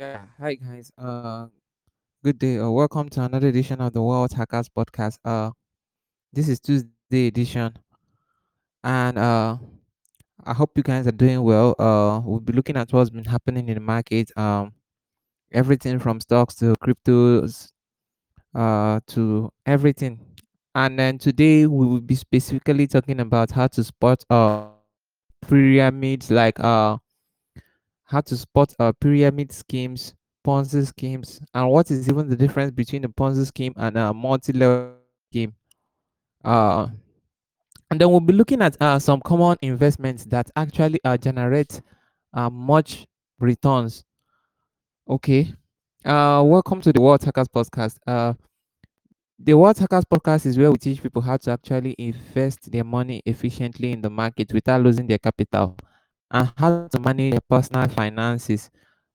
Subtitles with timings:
[0.00, 0.90] Yeah, hi guys.
[0.96, 1.48] Uh,
[2.24, 2.58] good day.
[2.58, 5.18] Uh, welcome to another edition of the Wealth Hackers Podcast.
[5.26, 5.50] Uh,
[6.32, 7.76] this is Tuesday edition,
[8.82, 9.58] and uh,
[10.46, 11.76] I hope you guys are doing well.
[11.78, 14.30] Uh, we'll be looking at what's been happening in the market.
[14.38, 14.72] Um,
[15.52, 17.70] everything from stocks to cryptos,
[18.54, 20.18] uh, to everything.
[20.74, 24.68] And then today we will be specifically talking about how to spot uh
[25.46, 26.96] pyramids, like uh
[28.10, 30.14] how to spot uh pyramid schemes,
[30.44, 34.94] Ponzi schemes, and what is even the difference between a Ponzi scheme and a multi-level
[35.30, 35.54] scheme.
[36.44, 36.88] Uh,
[37.90, 41.80] and then we'll be looking at uh, some common investments that actually uh, generate
[42.34, 43.06] uh, much
[43.38, 44.04] returns.
[45.08, 45.52] Okay.
[46.04, 47.96] Uh, welcome to the Wealth Hackers Podcast.
[48.06, 48.32] Uh,
[49.38, 53.22] the Wealth Hackers Podcast is where we teach people how to actually invest their money
[53.26, 55.76] efficiently in the market without losing their capital
[56.30, 58.70] and how to manage your personal finances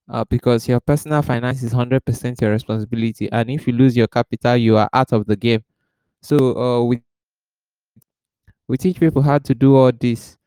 [0.10, 4.58] uh, because your personal finance is 100% your responsibility and if you lose your capital
[4.58, 5.64] you are out of the game.
[6.22, 7.02] So uh, we
[8.68, 10.38] we teach people how to do all this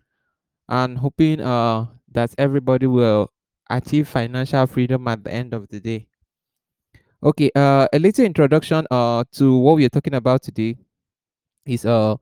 [0.69, 3.30] and hoping uh, that everybody will
[3.70, 6.06] achieve financial freedom at the end of the day.
[7.22, 10.77] Okay uh, a little introduction uh, to what we are talking about today
[11.66, 12.16] is uh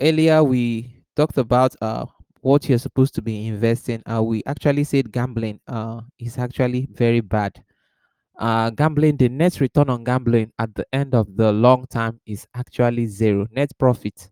[0.00, 2.06] earlier we talked about uh
[2.44, 7.20] what you're supposed to be investing uh we actually said gambling uh is actually very
[7.20, 7.52] bad
[8.38, 12.46] uh, gambling, the net return on gambling at the end of the long term is
[12.54, 13.46] actually zero.
[13.50, 14.30] Net profit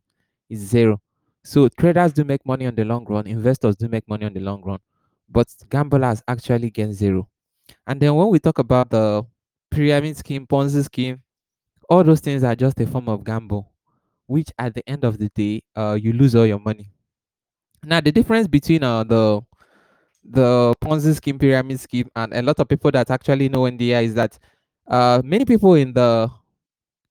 [0.50, 1.00] is zero.
[1.44, 4.40] So traders do make money on the long run, investors do make money on the
[4.40, 4.78] long run,
[5.28, 7.28] but gamblers actually get zero.
[7.86, 9.24] And then when we talk about the
[9.70, 11.22] pyramid scheme, Ponzi scheme,
[11.90, 13.72] all those things are just a form of gamble,
[14.26, 16.91] which at the end of the day, uh, you lose all your money.
[17.84, 19.42] Now the difference between uh, the
[20.24, 24.14] the Ponzi scheme, pyramid scheme, and a lot of people that actually know NDI is
[24.14, 24.38] that
[24.88, 26.30] uh, many people in the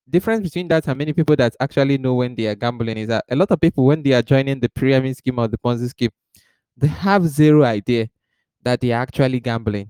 [0.09, 3.25] difference between that and many people that actually know when they are gambling is that
[3.29, 6.11] a lot of people when they are joining the pyramid scheme or the Ponzi scheme,
[6.77, 8.07] they have zero idea
[8.63, 9.89] that they are actually gambling.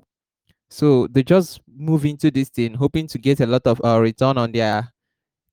[0.69, 4.37] So they just move into this thing hoping to get a lot of uh, return
[4.37, 4.91] on their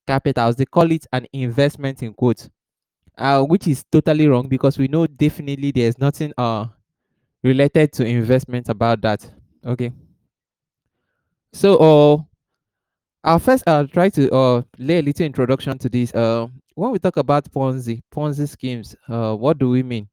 [0.07, 0.57] capitals.
[0.57, 2.49] They call it an investment in quotes,
[3.19, 6.67] uh, which is totally wrong because we know definitely there's nothing uh
[7.43, 9.29] related to investment about that.
[9.65, 9.93] Okay.
[11.53, 12.23] So uh
[13.25, 16.15] I'll first uh, try to uh, lay a little introduction to this.
[16.15, 20.09] Uh, when we talk about Ponzi, Ponzi schemes, uh, what do we mean?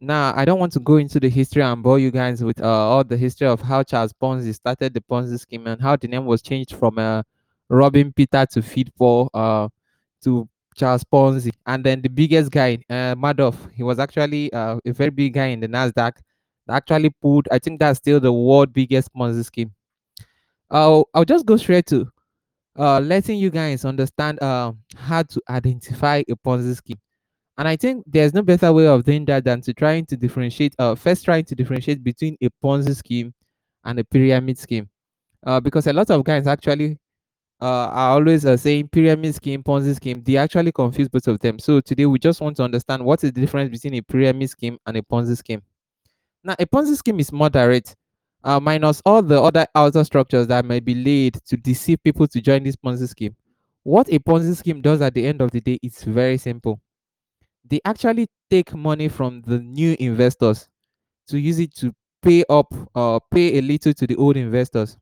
[0.00, 2.66] Now, I don't want to go into the history and bore you guys with uh,
[2.66, 6.26] all the history of how Charles Ponzi started the Ponzi scheme and how the name
[6.26, 7.22] was changed from uh,
[7.68, 9.68] Robin Peter to Feed Paul uh,
[10.24, 11.52] to Charles Ponzi.
[11.66, 15.46] And then the biggest guy, uh, Madoff, he was actually uh, a very big guy
[15.46, 16.12] in the NASDAQ.
[16.68, 19.72] Actually, pulled, I think that's still the world biggest Ponzi scheme.
[20.70, 22.10] I'll, I'll just go straight to
[22.78, 26.98] uh, letting you guys understand uh, how to identify a Ponzi scheme.
[27.56, 30.74] And I think there's no better way of doing that than to trying to differentiate,
[30.78, 33.32] uh, first trying to differentiate between a Ponzi scheme
[33.84, 34.88] and a pyramid scheme.
[35.46, 36.98] Uh, because a lot of guys actually
[37.60, 40.22] uh, are always uh, saying pyramid scheme, Ponzi scheme.
[40.22, 41.58] They actually confuse both of them.
[41.58, 44.78] So today we just want to understand what is the difference between a pyramid scheme
[44.86, 45.62] and a Ponzi scheme.
[46.42, 47.96] Now, a Ponzi scheme is more direct
[48.44, 52.40] uh, minus all the other outer structures that may be laid to deceive people to
[52.40, 53.34] join this Ponzi scheme.
[53.82, 56.80] What a Ponzi scheme does at the end of the day is very simple.
[57.66, 60.68] They actually take money from the new investors
[61.28, 64.96] to use it to pay up uh, pay a little to the old investors.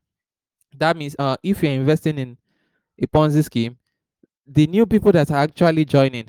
[0.78, 2.38] That means uh, if you're investing in
[3.00, 3.76] a Ponzi scheme,
[4.46, 6.28] the new people that are actually joining,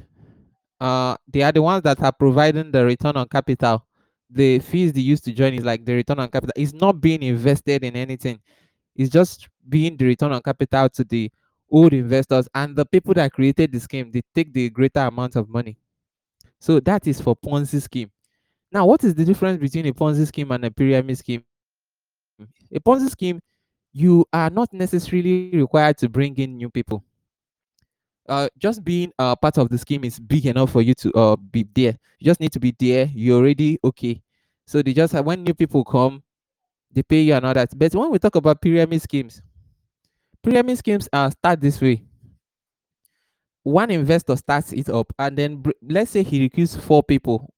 [0.79, 3.85] uh, they are the ones that are providing the return on capital
[4.33, 6.53] the fees they used to join is like the return on capital.
[6.55, 8.39] It's not being invested in anything.
[8.95, 11.31] It's just being the return on capital to the
[11.69, 14.11] old investors and the people that created the scheme.
[14.11, 15.77] They take the greater amount of money.
[16.59, 18.11] So that is for Ponzi scheme.
[18.71, 21.43] Now, what is the difference between a Ponzi scheme and a pyramid scheme?
[22.73, 23.39] A Ponzi scheme,
[23.93, 27.03] you are not necessarily required to bring in new people.
[28.27, 31.35] Uh, just being uh, part of the scheme is big enough for you to uh,
[31.35, 31.97] be there.
[32.19, 33.09] You just need to be there.
[33.13, 34.21] You're already okay.
[34.65, 36.23] So they just have, when new people come,
[36.91, 37.77] they pay you and all that.
[37.77, 39.41] But when we talk about pyramid schemes,
[40.41, 42.01] pyramid schemes are start this way.
[43.63, 47.53] One investor starts it up, and then let's say he recruits four people,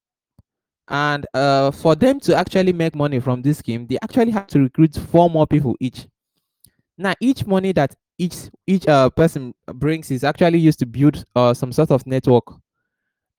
[0.88, 4.60] and uh, for them to actually make money from this scheme, they actually have to
[4.60, 6.08] recruit four more people each.
[6.98, 11.54] Now, each money that each each uh, person brings is actually used to build uh,
[11.54, 12.46] some sort of network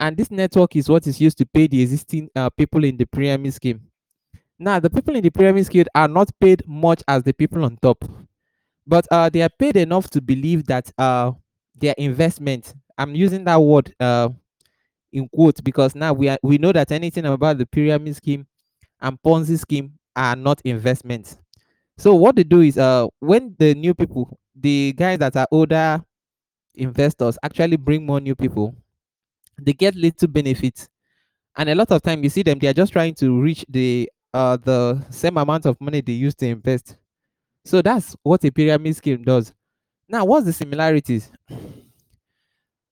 [0.01, 3.07] and this network is what is used to pay the existing uh, people in the
[3.07, 3.81] pyramid scheme
[4.59, 7.77] Now, the people in the pyramid scheme are not paid much as the people on
[7.83, 8.05] top,
[8.87, 11.33] but uh, they are paid enough to believe that uh,
[11.79, 12.75] their investment.
[12.99, 14.31] I'm using that word uh,
[15.13, 18.47] in quotes because now we are we know that anything about the pyramid scheme
[19.01, 21.39] and Ponzi scheme are not investments.
[21.99, 26.03] So what they do is uh when the new people, the guys that are older
[26.75, 28.75] investors actually bring more new people,
[29.61, 30.89] they get little benefits.
[31.57, 34.11] And a lot of time you see them, they are just trying to reach the
[34.35, 36.97] uh the same amount of money they used to invest.
[37.65, 39.55] So that's what a pyramid scheme does.
[40.09, 41.31] Now, what's the similarities?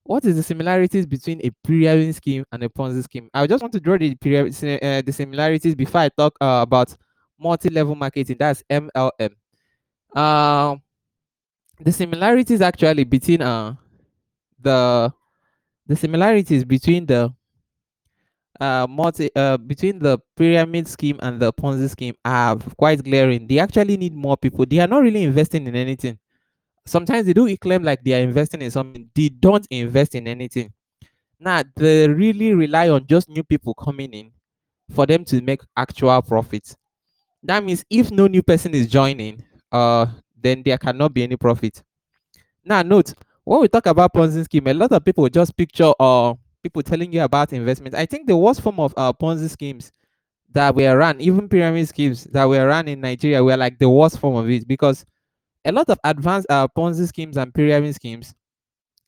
[0.05, 3.31] What is the similarities between a pyramid scheme and a Ponzi scheme?
[3.33, 6.95] I just want to draw the pyramid, uh, the similarities before I talk uh, about
[7.39, 8.37] multi-level marketing.
[8.39, 9.31] That's MLM.
[10.15, 10.77] Uh,
[11.81, 13.75] the similarities actually between uh
[14.61, 15.13] the
[15.87, 17.33] the similarities between the
[18.61, 23.47] uh multi uh between the pyramid scheme and the Ponzi scheme are quite glaring.
[23.47, 24.65] They actually need more people.
[24.67, 26.19] They are not really investing in anything.
[26.87, 29.09] Sometimes they do claim like they are investing in something.
[29.15, 30.73] They don't invest in anything.
[31.41, 34.31] Now they really rely on just new people coming in
[34.91, 36.77] for them to make actual profits.
[37.45, 40.07] That means if no new person is joining, uh,
[40.41, 41.83] then there cannot be any profit.
[42.65, 43.15] Now note
[43.45, 47.13] when we talk about Ponzi scheme, a lot of people just picture uh people telling
[47.13, 47.95] you about investment.
[47.95, 49.93] I think the worst form of uh Ponzi schemes
[50.53, 54.19] that were run, even pyramid schemes that were run in Nigeria, were like the worst
[54.21, 55.05] form of it because
[55.65, 58.35] a lot of advanced uh, Ponzi schemes and pyramid schemes,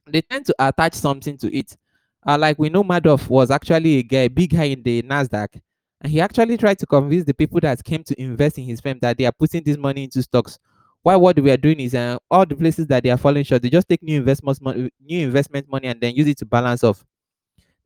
[0.06, 1.76] they tend to attach something to it.
[2.26, 5.60] Uh, like we know Madoff was actually a guy, big guy in the Nasdaq,
[6.00, 8.98] and he actually tried to convince the people that came to invest in his firm
[9.00, 10.58] that they are putting this money into stocks.
[11.02, 13.62] Why what we are doing is uh, all the places that they are falling short,
[13.62, 16.82] they just take new investment money, new investment money, and then use it to balance
[16.82, 17.04] off.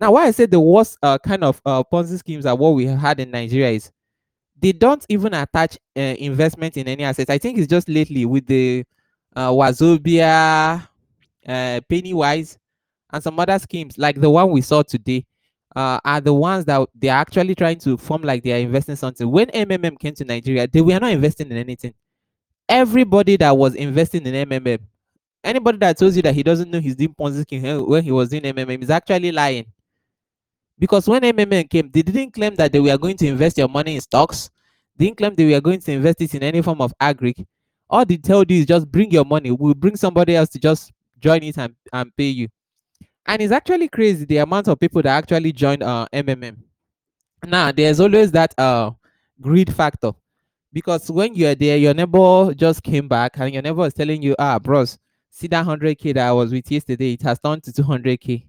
[0.01, 2.87] Now, why I say the worst uh, kind of uh, Ponzi schemes are what we
[2.87, 3.93] have had in Nigeria is
[4.59, 7.31] they don't even attach uh, investment in any assets.
[7.31, 8.85] I think it's just lately with the
[9.37, 10.89] uh, Wazobia,
[11.47, 12.59] uh, Pennywise,
[13.13, 15.27] and some other schemes like the one we saw today.
[15.75, 18.96] Uh, are the ones that they are actually trying to form like they are investing
[18.96, 19.31] something.
[19.31, 21.94] When MMM came to Nigeria, they were not investing in anything.
[22.69, 24.81] Everybody that was investing in MMM,
[25.44, 28.31] anybody that tells you that he doesn't know he's doing Ponzi scheme when he was
[28.31, 29.67] doing MMM is actually lying
[30.81, 33.96] because when MMM came, they didn't claim that they were going to invest your money
[33.96, 34.50] in stocks.
[34.96, 37.34] They didn't claim they were going to invest it in any form of agri.
[37.88, 39.50] All they told you is just bring your money.
[39.50, 42.49] We'll bring somebody else to just join it and, and pay you.
[43.26, 46.56] And it's actually crazy the amount of people that actually joined uh, MMM.
[47.46, 48.90] Now, there's always that uh,
[49.40, 50.12] greed factor.
[50.72, 54.37] Because when you're there, your neighbor just came back and your neighbor is telling you,
[54.38, 54.99] ah, bros,
[55.31, 58.46] see that 100K that I was with yesterday, it has turned to 200K.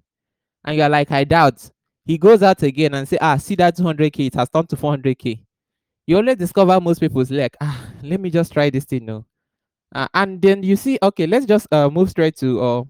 [0.66, 1.70] And you're like, I doubt
[2.06, 5.40] he goes out again and say, ah, see that 200k, it has turned to 400k.
[6.08, 9.26] You only discover most people's like, ah, let me just try this thing now.
[9.94, 12.84] Uh, and then you see, okay, let's just uh, move straight to uh,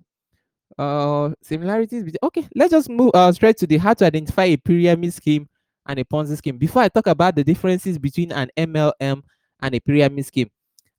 [0.78, 2.04] uh, similarities.
[2.04, 5.48] Between, okay, let's just move uh, straight to the how to identify a pyramid scheme
[5.88, 6.58] and a Ponzi scheme.
[6.58, 9.22] Before I talk about the differences between an MLM
[9.62, 10.50] and a pyramid scheme,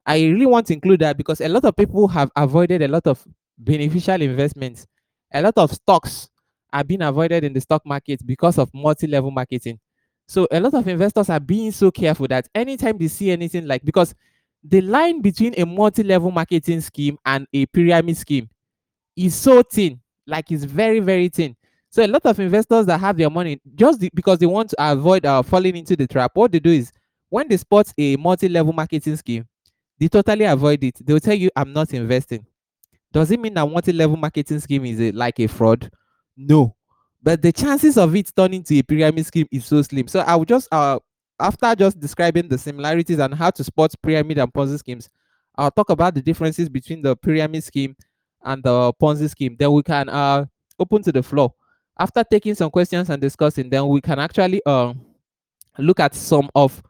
[0.05, 3.07] I really want to include that because a lot of people have avoided a lot
[3.07, 3.25] of
[3.59, 4.87] beneficial investments,
[5.33, 6.29] a lot of stocks
[6.73, 9.79] are being avoided in the stock market because of multi-level marketing.
[10.27, 13.85] So a lot of investors are being so careful that anytime they see anything like
[13.85, 14.15] because
[14.65, 18.49] the line between a multi-level marketing scheme and a pyramid scheme
[19.17, 21.57] is so thin, like it's very very thin.
[21.91, 25.27] So a lot of investors that have their money just because they want to avoid
[25.27, 26.91] uh, falling into the trap, what they do is
[27.29, 29.47] when they spot a multi-level marketing scheme,
[29.99, 30.97] they totally avoid it.
[31.05, 32.47] They'll tell you, "I'm not investing."
[33.13, 35.91] Does it mean that multi-level marketing scheme is a, like a fraud?
[36.37, 36.75] No.
[37.23, 40.09] But the chances of it turning to a pyramid scheme is so slim.
[40.09, 40.99] So I will just uh
[41.39, 45.09] after just describing the similarities and how to spot pyramid and Ponzi schemes,
[45.57, 47.97] I'll talk about the differences between the pyramid scheme
[48.45, 49.57] and the Ponzi scheme.
[49.59, 50.47] Then we can uh
[50.79, 51.55] open to the floor.
[51.99, 54.95] After taking some questions and discussing, then we can actually uh,
[55.79, 56.83] look at some of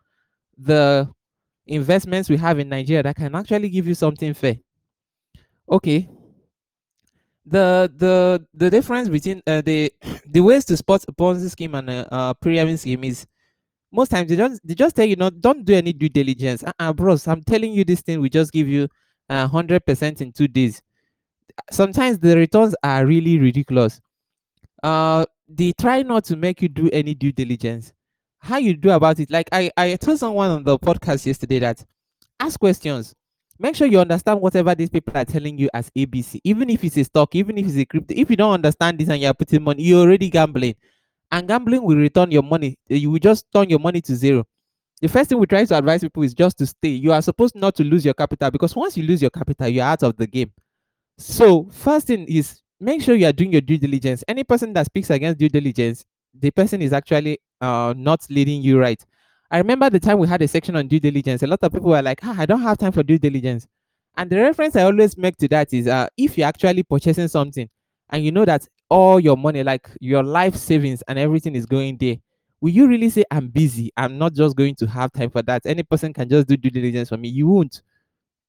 [0.57, 1.09] the
[1.67, 4.57] investments we have in Nigeria that can actually give you something fair.
[5.71, 6.09] Okay,
[7.45, 9.93] the the the difference between uh, the
[10.27, 13.27] the ways to spot a Ponzi scheme and a, a pyramid scheme is
[13.91, 16.63] most times they don't they just tell you not don't do any due diligence.
[16.65, 18.89] Uh, uh bros, I'm telling you this thing we just give you
[19.29, 20.81] a hundred percent in two days.
[21.71, 24.01] Sometimes the returns are really ridiculous.
[24.83, 27.93] Uh, they try not to make you do any due diligence.
[28.41, 29.31] How you do about it?
[29.31, 31.85] Like I I told someone on the podcast yesterday that
[32.41, 33.15] ask questions
[33.63, 36.97] make sure you understand whatever these people are telling you as ABC, even if it's
[36.97, 38.13] a stock, even if it's a crypto.
[38.17, 40.75] If you don't understand this and you're putting money, you're already gambling.
[41.31, 42.77] And gambling will return your money.
[42.89, 44.45] You will just turn your money to zero.
[45.01, 46.89] the first thing we try to advise people is just to stay.
[46.89, 49.85] You are supposed not to lose your capital because once you lose your capital, you're
[49.85, 50.53] out of the game.
[51.19, 54.25] So first thing is make sure you are doing your due diligence.
[54.27, 56.05] Any person that speaks against due diligence,
[56.39, 59.03] the person is actually uh, not leading you right.
[59.51, 61.43] I remember the time we had a section on due diligence.
[61.43, 63.67] A lot of people were like, ah, I don't have time for due diligence.
[64.17, 67.69] And the reference I always make to that is uh, if you're actually purchasing something
[68.11, 71.97] and you know that all your money, like your life savings and everything is going
[71.99, 72.17] there,
[72.61, 73.91] will you really say, I'm busy?
[73.97, 75.63] I'm not just going to have time for that.
[75.67, 77.29] Any person can just do due diligence for me.
[77.29, 77.83] You won't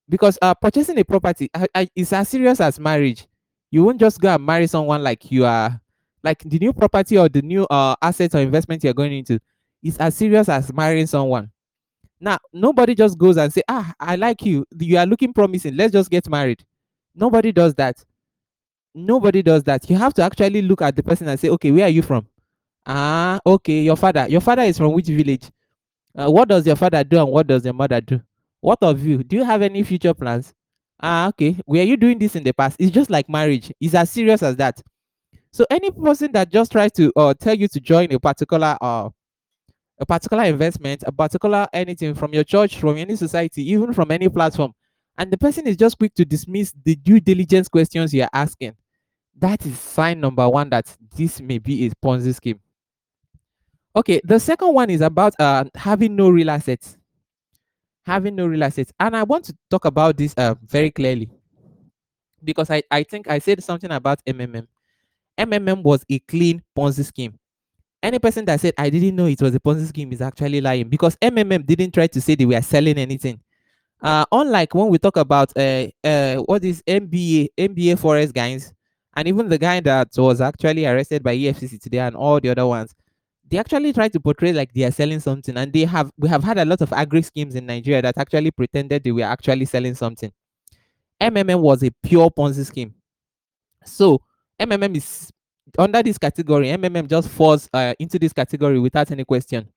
[0.09, 1.49] because uh, purchasing a property
[1.95, 3.27] is as serious as marriage.
[3.71, 5.81] You won't just go and marry someone like you are,
[6.23, 9.39] like the new property or the new uh, asset or investment you're going into
[9.81, 11.51] is as serious as marrying someone.
[12.19, 14.65] Now, nobody just goes and say, ah, I like you.
[14.79, 15.75] You are looking promising.
[15.75, 16.63] Let's just get married.
[17.15, 18.03] Nobody does that.
[18.95, 19.89] Nobody does that.
[19.89, 22.27] You have to actually look at the person and say, okay, where are you from?
[22.85, 24.27] Ah, okay, your father.
[24.29, 25.49] Your father is from which village?
[26.15, 28.21] Uh, what does your father do and what does your mother do?
[28.63, 29.25] What of you?
[29.25, 30.53] Do you have any future plans?
[31.01, 31.59] Ah, okay.
[31.67, 32.77] Were you doing this in the past?
[32.79, 33.69] It's just like marriage.
[33.81, 34.81] It's as serious as that.
[35.51, 39.09] So any person that just tries to uh, tell you to join a particular uh,
[39.99, 44.29] a particular investment, a particular anything from your church, from any society, even from any
[44.29, 44.71] platform,
[45.17, 48.73] and the person is just quick to dismiss the due diligence questions you're asking,
[49.39, 50.85] that is sign number one that
[51.17, 52.61] this may be a Ponzi scheme.
[53.93, 56.97] Okay, the second one is about uh, having no real assets
[58.05, 58.91] having no real assets.
[58.99, 61.29] And I want to talk about this uh, very clearly
[62.43, 64.67] because I, I think I said something about MMM.
[65.37, 67.39] MMM was a clean Ponzi scheme.
[68.01, 70.89] Any person that said I didn't know it was a Ponzi scheme is actually lying
[70.89, 73.39] because MMM didn't try to say they were selling anything.
[74.01, 78.73] Uh, unlike when we talk about uh, uh, what is MBA, MBA Forex guys,
[79.15, 82.67] and even the guy that was actually arrested by EFCC today and all the other
[82.67, 82.93] ones,
[83.53, 86.43] they actually try to portray like they are selling something and they have we have
[86.43, 89.93] had a lot of agri schemes in nigeria that actually pretended they were actually selling
[89.93, 90.31] something.
[91.21, 92.95] Mmm was a pure ponzi scheme.
[93.85, 94.21] So
[94.59, 95.31] mmm is
[95.77, 99.69] under this category mmm just falls uh, into this category without any question.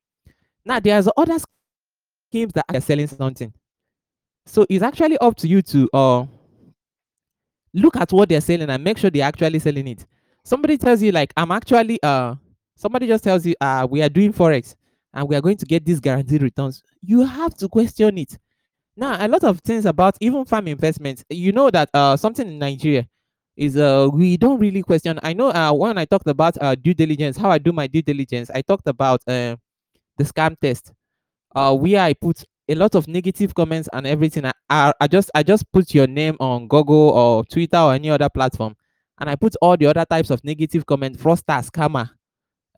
[0.65, 1.37] Now there's other
[2.31, 3.53] schemes that are selling something.
[4.47, 6.25] So it's actually up to you to uh
[7.75, 10.07] look at what they're selling and make sure they're actually selling it.
[10.47, 12.37] Somebody tells you like i'm actually uh
[12.77, 14.75] somebody just tells you, uh, we are doing Forex
[15.15, 18.39] and we are going to get these guaranteed returns, you have to question it.
[18.97, 22.59] Now, a lot of things about even farm investments, you know that uh, something in
[22.59, 23.07] Nigeria
[23.57, 25.19] is uh, we don't really question.
[25.23, 28.03] I know uh, when I talked about uh, due diligence, how I do my due
[28.03, 29.57] diligence, I talked about uh,
[30.19, 30.93] the scam test,
[31.55, 34.51] uh, where I put a lot of negative comments and everything.
[34.69, 38.29] I, I, just I just put your name on Google or Twitter or any other
[38.29, 38.77] platform,
[39.19, 42.11] and I put all the other types of negative comments, fraudster, scammer,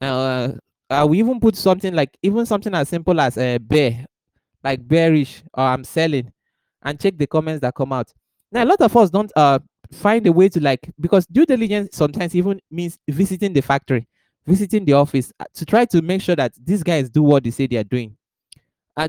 [0.00, 0.52] uh,
[0.90, 4.06] uh, we even put something like even something as simple as a uh, bear,
[4.64, 6.32] like bearish or I'm selling,
[6.82, 8.12] and check the comments that come out.
[8.52, 9.58] Now a lot of us don't uh
[9.92, 14.06] find a way to like because due diligence sometimes even means visiting the factory,
[14.46, 17.50] visiting the office uh, to try to make sure that these guys do what they
[17.50, 18.16] say they are doing.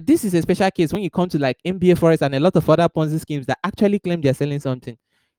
[0.02, 2.56] This is a special case when you come to like MBA Forex and a lot
[2.56, 4.96] of other Ponzi schemes that actually claim they're selling something.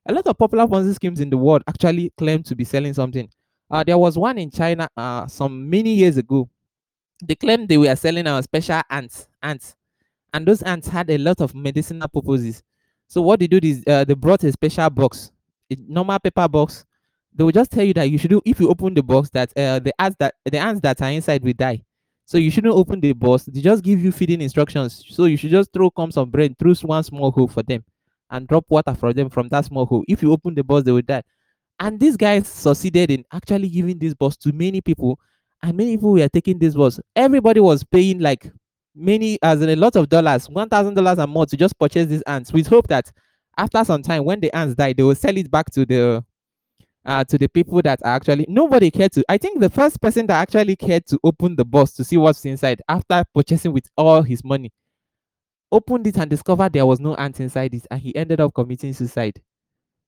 [0.09, 3.29] A lot of popular Ponzi schemes in the world actually claim to be selling something.
[3.71, 6.49] Uh, there was one in China uh, some many years ago.
[7.23, 9.77] They claimed they were selling our special ants, ants,
[10.33, 12.63] and those ants had a lot of medicinal purposes.
[13.07, 15.31] So what they do is uh, they brought a special box,
[15.71, 16.85] a normal paper box.
[17.35, 19.51] They will just tell you that you should do if you open the box that
[19.57, 21.83] uh, the ants that the ants that are inside will die.
[22.25, 23.45] So you shouldn't open the box.
[23.45, 25.05] They just give you feeding instructions.
[25.09, 27.85] So you should just throw crumbs of bread through one small hole for them,
[28.31, 30.05] and drop water for them from that small hole.
[30.09, 31.23] If you open the box, they will die.
[31.81, 35.19] And these guys succeeded in actually giving this bus to many people,
[35.63, 37.01] and many people were taking this bus.
[37.17, 38.53] Everybody was paying like
[38.95, 42.07] many, as in a lot of dollars, one thousand dollars and more to just purchase
[42.07, 43.11] these ants, with hope that
[43.57, 46.23] after some time, when the ants die, they will sell it back to the
[47.07, 49.25] uh, to the people that are actually nobody cared to.
[49.31, 52.45] I think the first person that actually cared to open the box to see what's
[52.45, 54.71] inside after purchasing with all his money
[55.73, 58.93] opened it and discovered there was no ant inside it, and he ended up committing
[58.93, 59.41] suicide.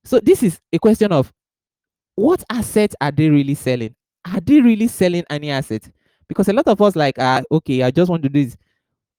[0.04, 1.32] So this is a question of
[2.14, 3.94] what assets are they really selling?
[4.24, 5.90] Are they really selling any asset?
[6.28, 8.56] Because a lot of us like, uh, okay, I just want to do this.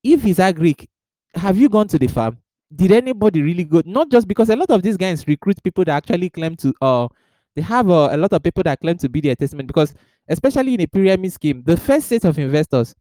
[0.04, 0.88] If it's agric,
[1.36, 2.38] have you gone to the farm?
[2.76, 3.82] Did anybody really go?
[3.86, 7.08] Not just because a lot of these guys recruit people that actually claim to, uh,
[7.56, 9.68] they have uh, a lot of people that claim to be their testament.
[9.68, 9.94] Because
[10.28, 12.96] especially in a pyramid scheme, the first set of investors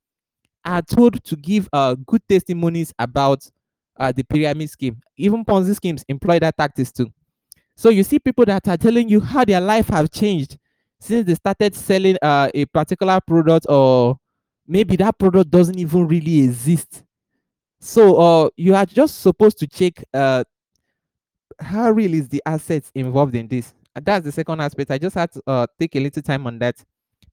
[0.65, 3.45] are told to give uh good testimonies about
[3.99, 5.01] uh the pyramid scheme.
[5.17, 7.13] Even Ponzi schemes employ that tactics too.
[7.83, 10.57] So you see people that are telling you how their life have changed
[11.01, 14.19] since they started selling uh, a particular product or
[14.69, 17.03] maybe that product doesn't even really exist
[17.81, 20.45] So uh, you are just supposed to check uh,
[21.61, 23.73] how real is the assets involved in this.
[23.95, 24.91] That's the second aspect.
[24.91, 26.77] I just had to uh, take a little time on that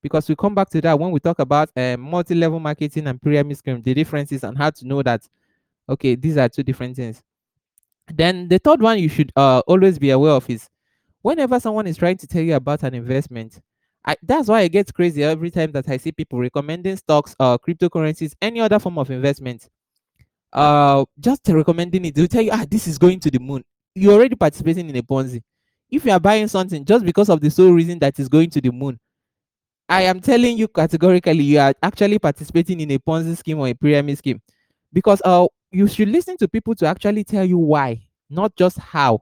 [0.01, 3.58] because we come back to that when we talk about uh, multi-level marketing and pyramid
[3.58, 5.22] scheme, the differences and how to know that
[5.89, 7.22] okay, these are two different things.
[8.13, 10.70] Then the third one you should uh, always be aware of is
[11.22, 13.60] whenever someone is trying to tell you about an investment,
[14.06, 17.58] I, that's why it gets crazy every time that I see people recommending stocks, uh,
[17.58, 19.68] cryptocurrencies, any other form of investment.
[20.51, 23.63] Uh, just recommending it, they'll tell you, ah, this is going to the moon.
[23.94, 25.42] You're already participating in a Ponzi.
[25.92, 28.62] If you are buying something just because of the sole reason that is going to
[28.62, 29.00] the moon,
[29.88, 33.74] I am telling you categorically, you are actually participating in a Ponzi scheme or a
[33.74, 34.42] pyramid scheme,
[34.94, 39.21] because uh, you should listen to people to actually tell you why, not just how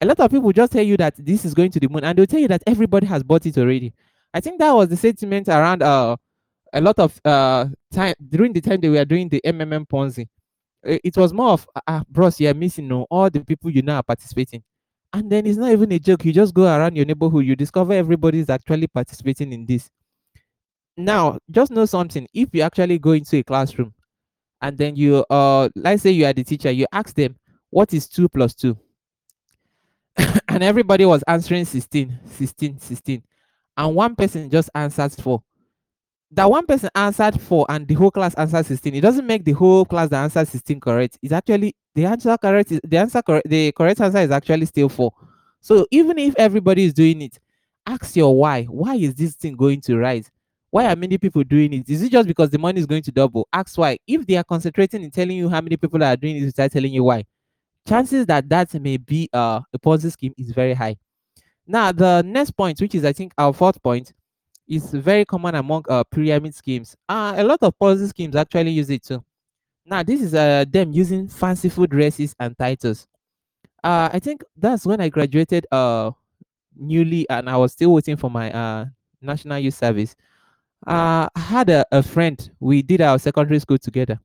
[0.00, 2.16] a lot of people just tell you that this is going to the moon and
[2.16, 3.92] they'll tell you that everybody has bought it already.
[4.32, 6.16] I think that was the sentiment around uh,
[6.72, 10.28] a lot of uh, time during the time they were doing the MMM Ponzi.
[10.84, 13.96] It was more of, ah, uh, bros, you're missing no, all the people you know
[13.96, 14.62] are participating.
[15.12, 16.24] And then it's not even a joke.
[16.24, 19.90] You just go around your neighborhood, you discover everybody is actually participating in this.
[20.96, 22.28] Now, just know something.
[22.32, 23.92] If you actually go into a classroom
[24.60, 27.36] and then you, uh, let's say you are the teacher, you ask them,
[27.70, 28.76] what is 2 plus 2?
[30.48, 33.22] and everybody was answering 16, 16, 16.
[33.76, 35.42] And one person just answered 4.
[36.32, 38.94] That one person answered 4 and the whole class answered 16.
[38.94, 41.18] It doesn't make the whole class that answered 16 correct.
[41.22, 44.88] It's actually the answer correct is the answer correct the correct answer is actually still
[44.88, 45.10] 4.
[45.60, 47.38] So even if everybody is doing it,
[47.86, 48.64] ask your why.
[48.64, 50.30] Why is this thing going to rise?
[50.70, 51.88] Why are many people doing it?
[51.88, 53.48] Is it just because the money is going to double?
[53.52, 53.98] Ask why.
[54.06, 56.92] If they are concentrating in telling you how many people are doing it without telling
[56.92, 57.24] you why,
[57.86, 60.96] chances that that may be uh, a Ponzi scheme is very high.
[61.66, 64.12] Now, the next point, which is I think our fourth point,
[64.68, 66.94] is very common among uh, pyramid schemes.
[67.08, 69.24] Uh, a lot of Ponzi schemes actually use it too.
[69.86, 73.06] Now, this is uh, them using fanciful dresses and titles.
[73.82, 76.10] Uh, I think that's when I graduated uh,
[76.76, 78.86] newly and I was still waiting for my uh,
[79.22, 80.14] national youth service.
[80.86, 84.20] Uh, I had a, a friend, we did our secondary school together.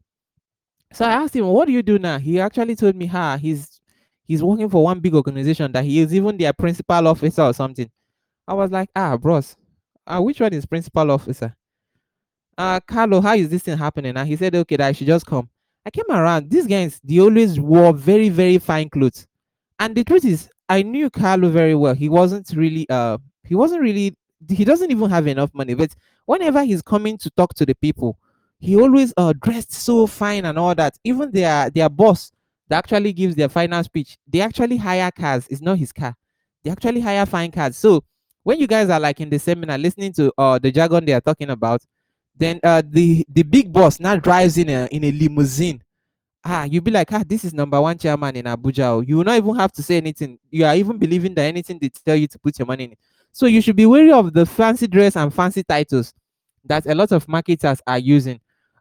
[0.94, 3.82] So I asked him, "What do you do now?" He actually told me, "Ha, he's
[4.28, 7.90] he's working for one big organization that he is even their principal officer or something."
[8.48, 9.56] I was like, "Ah, bros,
[10.08, 11.56] uh, which one is principal officer?"
[12.58, 14.16] Uh, Carlo, how is this thing happening?
[14.16, 15.50] And he said, "Okay, that I should just come."
[15.86, 16.50] I came around.
[16.50, 19.28] These guys, they always wore very, very fine clothes,
[19.80, 21.96] and the truth is, I knew Carlo very well.
[21.96, 24.16] He wasn't really, uh, he wasn't really,
[24.50, 25.74] he doesn't even have enough money.
[25.74, 28.18] But whenever he's coming to talk to the people,
[28.60, 30.98] he always uh, dressed so fine and all that.
[31.04, 32.32] Even their their boss
[32.70, 35.48] that actually gives their final speech, they actually hire cars.
[35.50, 36.16] It's not his car.
[36.64, 37.78] They actually hire fine cars.
[37.78, 38.04] So
[38.44, 41.22] when you guys are like in the seminar listening to uh the jargon they are
[41.22, 41.82] talking about,
[42.36, 45.82] then uh the the big boss now drives in a in a limousine.
[46.46, 49.08] Ah, you'll be like, ah, this is number one chairman in Abuja.
[49.08, 50.38] You will not even have to say anything.
[50.52, 52.96] You are even believing that anything they tell you to put your money in.
[53.34, 56.14] So you should be wary of the fancy dress and fancy titles
[56.66, 58.40] that a lot of marketers are using.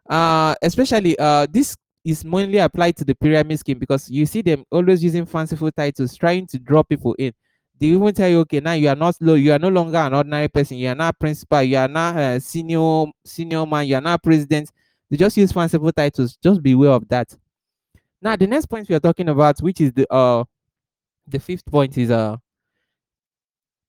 [0.09, 4.63] Uh especially uh this is mainly applied to the pyramid scheme because you see them
[4.71, 7.33] always using fanciful titles trying to draw people in.
[7.79, 10.13] They even tell you okay now you are not low you are no longer an
[10.13, 10.77] ordinary person.
[10.77, 14.71] You are not principal you are not a senior senior man you are not president.
[15.09, 16.37] They just use fanciful titles.
[16.43, 17.35] Just be aware of that.
[18.21, 20.43] Now the next point we are talking about which is the uh
[21.27, 22.37] the fifth point is uh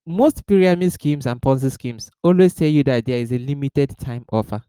[0.06, 4.24] most pyramid schemes and ponzi schemes always tell you that there is a limited time
[4.30, 4.60] offer.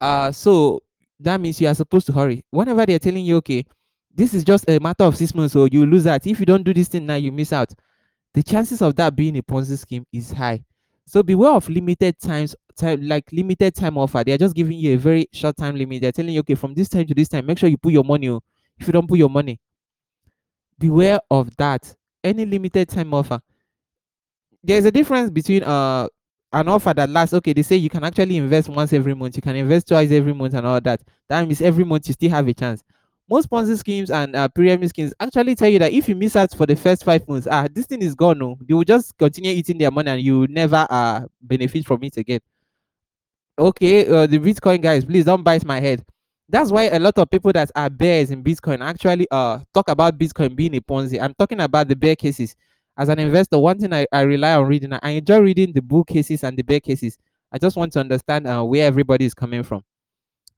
[0.00, 0.80] Uh so
[1.20, 2.44] that means you are supposed to hurry.
[2.50, 3.64] Whenever they're telling you okay
[4.14, 6.64] this is just a matter of six months so you lose that if you don't
[6.64, 7.72] do this thing now you miss out.
[8.34, 10.62] The chances of that being a ponzi scheme is high.
[11.06, 14.24] So beware of limited times time like limited time offer.
[14.24, 16.02] They're just giving you a very short time limit.
[16.02, 18.04] They're telling you okay from this time to this time make sure you put your
[18.04, 18.42] money oh.
[18.78, 19.60] if you don't put your money.
[20.78, 21.94] Beware of that.
[22.24, 23.40] Any limited time offer
[24.62, 26.08] there's a difference between uh
[26.52, 29.42] an offer that lasts okay they say you can actually invest once every month you
[29.42, 31.00] can invest twice every month and all that.
[31.28, 32.82] That means every month you still have a chance.
[33.28, 36.54] Most ponzi schemes and uh, pyramid schemes actually tell you that if you miss out
[36.56, 39.50] for the first five months ah this thing is gone no they will just continue
[39.52, 42.40] eating their money and you will never uh benefit from it again.
[43.58, 46.02] Okay uh, the bitcoin guys please don't bite my head.
[46.48, 50.16] That's why a lot of people that are bears in bitcoin actually uh talk about
[50.16, 51.20] bitcoin being a ponzi.
[51.20, 52.56] I'm talking about the bear cases
[52.98, 56.02] as an investor, one thing I, I rely on reading, I enjoy reading the bull
[56.02, 57.16] cases and the bear cases.
[57.52, 59.84] I just want to understand uh, where everybody is coming from.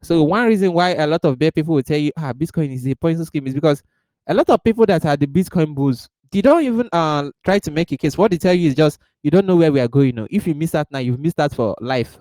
[0.02, 2.86] So one reason why a lot of bear people will tell you, ah, Bitcoin is
[2.86, 3.82] a Ponzi scheme is because
[4.26, 7.70] a lot of people that are the Bitcoin bulls, they don't even uh, try to
[7.70, 8.16] make a case.
[8.16, 10.26] What they tell you is just, you don't know where we are going.
[10.30, 12.18] If you miss that now, you've missed that for life.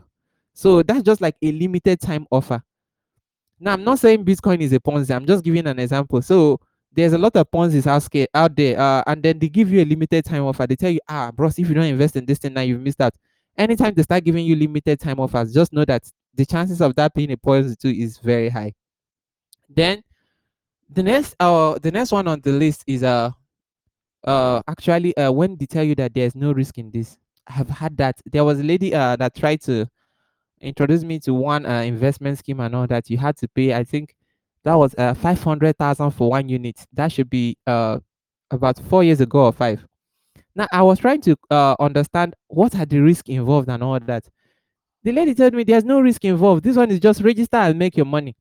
[0.53, 2.61] So that's just like a limited time offer.
[3.61, 5.15] Now, I'm not saying Bitcoin is a Ponzi.
[5.15, 6.21] I'm just giving an example.
[6.21, 6.59] So
[6.99, 9.85] there's a lot of Ponzi's out, out there, uh, and then they give you a
[9.85, 10.67] limited time offer.
[10.67, 12.99] They tell you, ah, bros, if you don't invest in this thing now, you've missed
[12.99, 13.13] out.
[13.57, 16.03] Anytime they start giving you limited time offers, just know that
[16.35, 18.73] the chances of that being a Ponzi too is very high.
[19.69, 20.03] Then
[20.89, 23.31] the next, uh, the next one on the list is uh,
[24.25, 27.69] uh, actually, uh, when they tell you that there's no risk in this, I have
[27.69, 28.19] had that.
[28.25, 29.87] There was a lady uh that tried to
[30.61, 33.83] introduce me to one uh, investment scheme and all that you had to pay i
[33.83, 34.13] think
[34.63, 36.85] that was uh, 500000 for one unit.
[36.93, 37.99] That should be uh,
[38.51, 39.85] about four years ago or five.
[40.55, 44.25] Now i was trying to uh, understand what are the risks involved and all that.
[45.03, 46.63] The lady told me there's no risk involved.
[46.63, 48.35] This one is just register and make your money.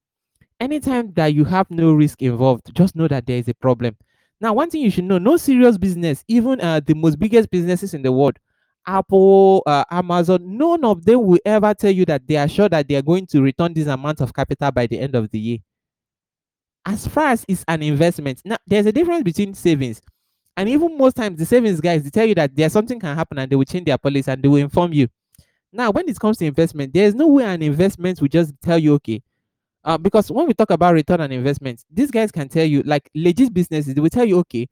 [0.61, 3.97] Anytime that you have no risk involved just know that there is a problem.
[4.41, 7.95] Now one thing you should know no serious business even uh, the most biggest businesses
[7.95, 8.39] in the world
[8.87, 12.89] Apple, uh, Amazon, none of them will ever tell you that they are sure that
[12.89, 15.59] they are going to return this amount of capital by the end of the year.
[16.89, 20.01] As far as it's an investment, now there's a difference between savings
[20.57, 23.39] and even most times the savings guys they tell you that there's something can happen
[23.39, 25.07] and they will change their policy and they will inform you.
[25.71, 28.95] Now, when it comes to investment, there's no way an investment will just tell you
[28.95, 29.21] okay.
[29.85, 33.11] Uh, because when we talk about return on investment, these guys can tell you like
[33.15, 34.67] legit businesses, they will tell you okay,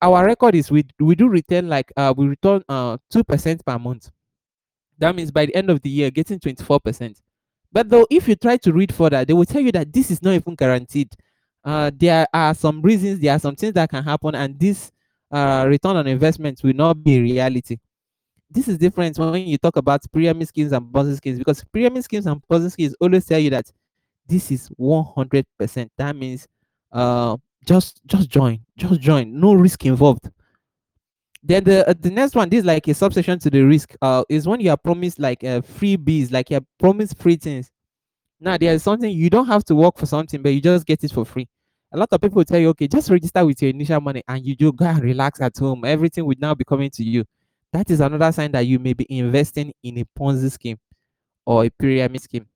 [0.00, 3.78] our record is we we do return like uh we return uh two percent per
[3.78, 4.10] month.
[4.96, 7.20] That means by the end of the year, getting twenty four percent.
[7.70, 10.22] But though, if you try to read further, they will tell you that this is
[10.22, 11.12] not even guaranteed.
[11.64, 14.92] Uh, there are some reasons, there are some things that can happen, and this
[15.30, 17.78] uh, return on investment will not be reality.
[18.50, 22.26] This is different when you talk about pyramid schemes and Ponzi schemes because pyramid schemes
[22.26, 23.70] and Ponzi schemes always tell you that
[24.28, 25.90] this is 100%.
[25.98, 26.46] That means
[26.92, 30.30] uh, just just join just join no risk involved
[31.42, 34.24] then the uh, the next one this is like a subsection to the risk uh
[34.28, 37.70] is when you are promised like uh, freebies like you're promised free things
[38.40, 41.12] now there's something you don't have to work for something but you just get it
[41.12, 41.48] for free
[41.94, 44.56] a lot of people tell you okay just register with your initial money and you
[44.56, 47.24] just go and relax at home everything will now be coming to you
[47.72, 50.78] that is another sign that you may be investing in a ponzi scheme
[51.46, 52.46] or a pyramid scheme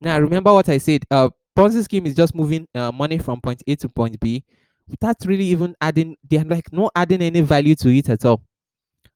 [0.00, 3.60] now remember what i said uh Ponzi scheme is just moving uh, money from point
[3.66, 4.44] A to point B
[4.88, 8.40] without really even adding, they're like not adding any value to it at all.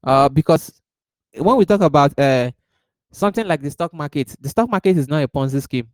[0.05, 0.81] Uh, because
[1.38, 2.51] when we talk about uh,
[3.12, 5.88] something like the stock market, the stock market is not a Ponzi scheme.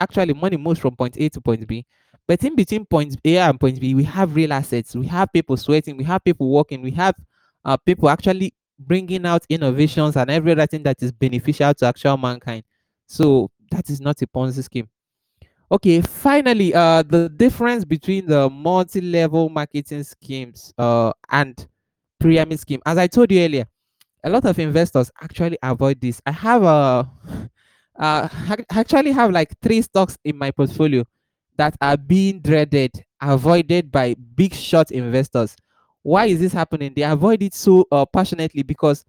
[0.00, 1.86] Actually, money moves from point A to point B.
[2.26, 4.94] But in between point A and point B, we have real assets.
[4.94, 5.96] We have people sweating.
[5.96, 6.80] We have people working.
[6.80, 7.14] We have
[7.64, 12.16] uh, people actually bringing out innovations and every other thing that is beneficial to actual
[12.16, 12.64] mankind.
[13.06, 14.88] So that is not a Ponzi scheme.
[15.70, 21.66] Okay, finally, uh, the difference between the multi-level marketing schemes uh, and
[22.20, 22.80] pyramid scheme.
[22.86, 23.66] As I told you earlier,
[24.22, 26.20] a lot of investors actually avoid this.
[26.26, 27.10] I have a,
[27.98, 28.28] uh,
[28.70, 31.04] actually have like three stocks in my portfolio
[31.56, 35.56] that are being dreaded, avoided by big shot investors.
[36.02, 36.92] Why is this happening?
[36.94, 39.04] They avoid it so uh, passionately because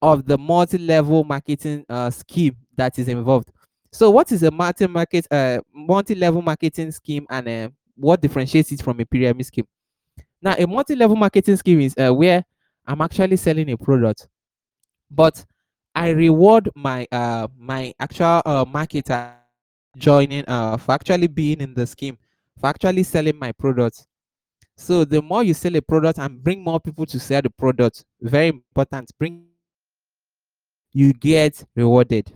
[0.00, 3.50] of the multi-level marketing uh, scheme that is involved.
[3.92, 8.82] So, what is a multi market, uh, multi-level marketing scheme, and uh, what differentiates it
[8.82, 9.66] from a pyramid scheme?
[10.40, 12.44] Now, a multi-level marketing scheme is uh, where
[12.86, 14.28] I'm actually selling a product,
[15.10, 15.44] but
[15.94, 19.39] I reward my uh my actual marketer
[19.96, 22.18] joining uh for actually being in the scheme,
[22.58, 24.06] for actually selling my product.
[24.76, 28.04] So the more you sell a product and bring more people to sell the product,
[28.20, 29.44] very important, bring
[30.92, 32.32] you get rewarded.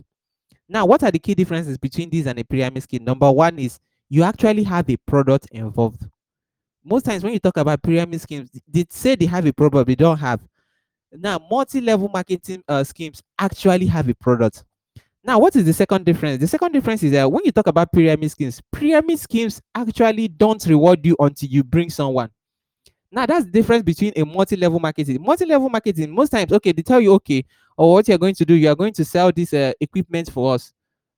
[0.67, 3.03] Now, what are the key differences between this and a pyramid scheme?
[3.03, 6.03] Number one is you actually have a product involved.
[6.83, 9.95] Most times when you talk about pyramid schemes, they say they have a product, they
[9.95, 10.41] don't have.
[11.11, 14.63] Now, multi-level marketing uh, schemes actually have a product.
[15.25, 16.39] Now, what is the second difference?
[16.39, 20.63] The second difference is that when you talk about pyramid schemes, pyramid schemes actually don't
[20.67, 22.29] reward you until you bring someone.
[23.11, 25.19] Now, that's the difference between a multi-level marketing.
[25.23, 27.43] Multi-level marketing, most times, okay, they tell you, okay,
[27.75, 30.53] or what you're going to do, you are going to sell this uh, equipment for
[30.53, 30.71] us,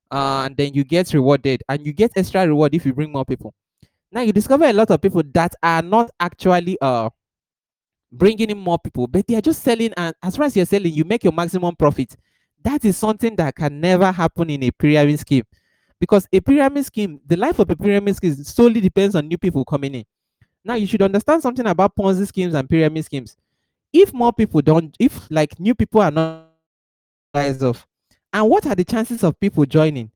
[0.10, 3.26] uh, and then you get rewarded, and you get extra reward if you bring more
[3.26, 3.54] people.
[4.10, 7.10] Now you discover a lot of people that are not actually uh
[8.10, 10.93] bringing in more people, but they are just selling, and as far as you're selling,
[10.93, 12.15] you make your maximum profit.
[12.63, 15.43] That is something that can never happen in a pyramid scheme,
[16.00, 19.63] because a pyramid scheme, the life of a pyramid scheme solely depends on new people
[19.63, 20.06] coming in.
[20.63, 23.38] Now you should understand something about Ponzi schemes and pyramid schemes.
[23.93, 26.48] If more people don't, if like new people are not
[27.34, 27.86] rise of.
[28.34, 30.12] And what are the chances of people joining?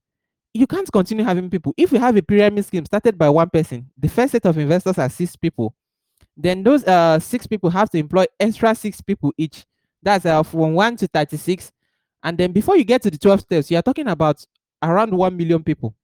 [0.54, 1.73] You can't continue having people.
[1.77, 4.97] If you have a pyramid scheme started by one person, the first set of investors
[4.97, 5.73] are six people.
[6.36, 9.65] Then those uh six people have to employ extra six people each.
[10.04, 11.71] That's uh, from one to 36.
[12.23, 14.45] And then before you get to the 12 steps, you're talking about
[14.84, 15.95] around 1 million people.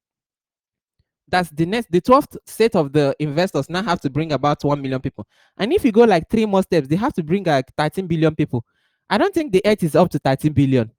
[1.30, 4.82] that's the next the 12th set of the investors now have to bring about 1
[4.82, 5.26] million people.
[5.58, 8.36] And if you go like three more steps they have to bring like 13 billion
[8.36, 8.64] people.
[9.10, 10.92] I don't think the earth is up to 13 billion.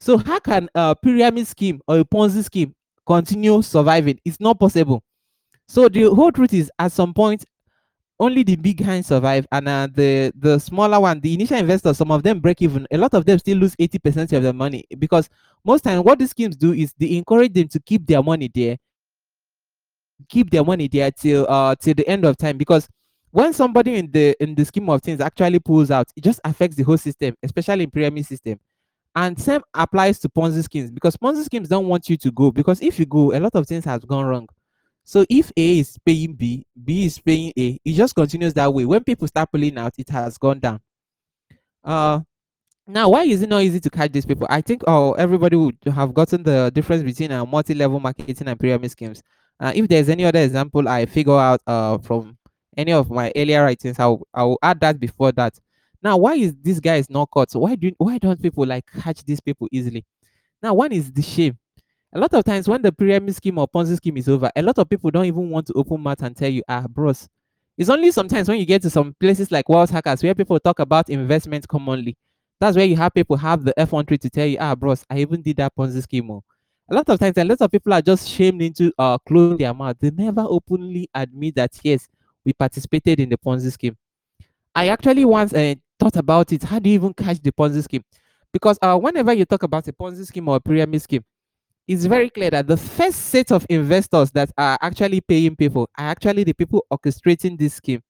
[0.00, 2.74] So how can a pyramid scheme or a ponzi scheme
[3.06, 4.18] continue surviving?
[4.24, 5.02] It's not possible.
[5.68, 7.44] So the whole truth is at some point
[8.20, 12.12] only the big hands survive and uh, the the smaller one the initial investors some
[12.12, 14.84] of them break even a lot of them still lose 80 percent of their money
[14.98, 15.28] because
[15.64, 18.76] most times what these schemes do is they encourage them to keep their money there.
[20.28, 22.86] Keep their money there till uh till the end of time because
[23.30, 26.76] when somebody in the in the scheme of things actually pulls out it just affects
[26.76, 28.58] the whole system especially in pyramid system.
[29.14, 32.82] And same applies to ponzi schemes because ponzi schemes don't want you to go because
[32.82, 34.48] if you go a lot of things has gone wrong
[35.10, 38.84] so if a is paying b b is paying a it just continues that way
[38.84, 40.80] when people start pulling out it has gone down
[41.84, 42.20] uh
[42.86, 45.76] now why is it not easy to catch these people i think oh everybody would
[45.94, 49.22] have gotten the difference between a multi-level marketing and pyramid schemes
[49.60, 52.38] uh, if there's any other example I figure out uh, from
[52.76, 55.58] any of my earlier writings, I'll, I'll add that before that.
[56.02, 57.52] Now, why is this guy is not caught?
[57.52, 60.06] Why do why don't people like catch these people easily?
[60.62, 61.58] Now, one is the shame.
[62.12, 64.78] A lot of times when the pyramid scheme or Ponzi scheme is over, a lot
[64.78, 67.28] of people don't even want to open mouth and tell you, ah, bros.
[67.78, 70.80] It's only sometimes when you get to some places like Wealth Hackers where people talk
[70.80, 72.16] about investment commonly.
[72.58, 75.40] That's where you have people have the F13 to tell you, ah, bros, I even
[75.40, 76.30] did that Ponzi scheme.
[76.30, 76.42] Oh
[76.90, 79.72] a lot of times a lot of people are just shamed into uh closing their
[79.72, 82.08] mouth they never openly admit that yes
[82.44, 83.96] we participated in the ponzi scheme
[84.74, 88.04] i actually once uh, thought about it how do you even catch the ponzi scheme
[88.52, 91.24] because uh whenever you talk about a ponzi scheme or a pyramid scheme
[91.90, 96.06] it's very clear that the first set of investors that are actually paying people are
[96.06, 98.02] actually the people orchestrating this scheme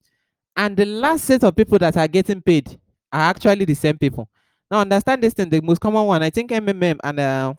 [0.56, 2.78] and the last set of people that are getting paid
[3.12, 4.28] are actually the same people
[4.70, 7.54] now understand this thing the most common one i think mmm and uh,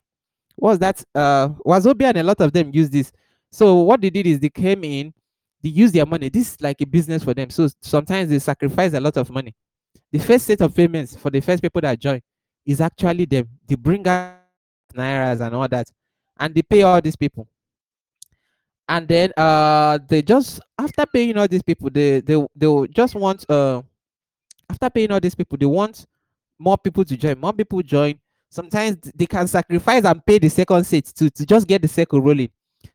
[0.57, 3.11] was that uh Wazobia and a lot of them use this.
[3.51, 5.13] So what they did is they came in,
[5.61, 6.29] they use their money.
[6.29, 7.49] This is like a business for them.
[7.49, 9.53] So sometimes they sacrifice a lot of money.
[10.11, 12.21] The first set of payments for the first people that join
[12.65, 13.47] is actually them.
[13.67, 14.35] They bring out
[14.93, 15.89] nairas and all that,
[16.41, 17.47] and they pay all these people.
[18.89, 23.49] And then uh they just after paying all these people, they they they just want
[23.49, 23.81] uh
[24.69, 26.05] after paying all these people, they want
[26.59, 27.39] more people to join.
[27.39, 28.19] More people join
[28.51, 32.21] sometimes they can sacrifice and pay the second seat to, to just get the circle
[32.21, 32.49] rolling.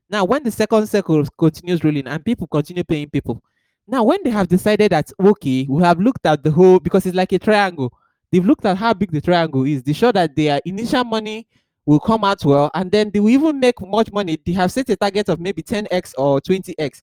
[0.08, 3.42] Now, when the second circle continues rolling and people continue paying people,
[3.88, 7.16] now when they have decided that okay, we have looked at the whole because it's
[7.16, 7.92] like a triangle.
[8.30, 9.82] They've looked at how big the triangle is.
[9.82, 11.46] They show that their initial money
[11.86, 14.38] will come out well, and then they will even make much money.
[14.44, 17.00] They have set a target of maybe 10x or 20x.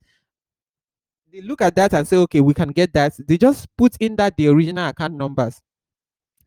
[1.31, 3.13] They look at that and say, okay, we can get that.
[3.27, 5.59] They just put in that the original account numbers,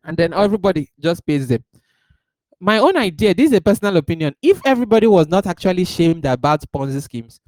[0.03, 1.63] and then everybody just pays them
[2.59, 4.35] my own idea, this is a personal opinion.
[4.41, 7.39] If everybody was not actually shamed about Ponzi schemes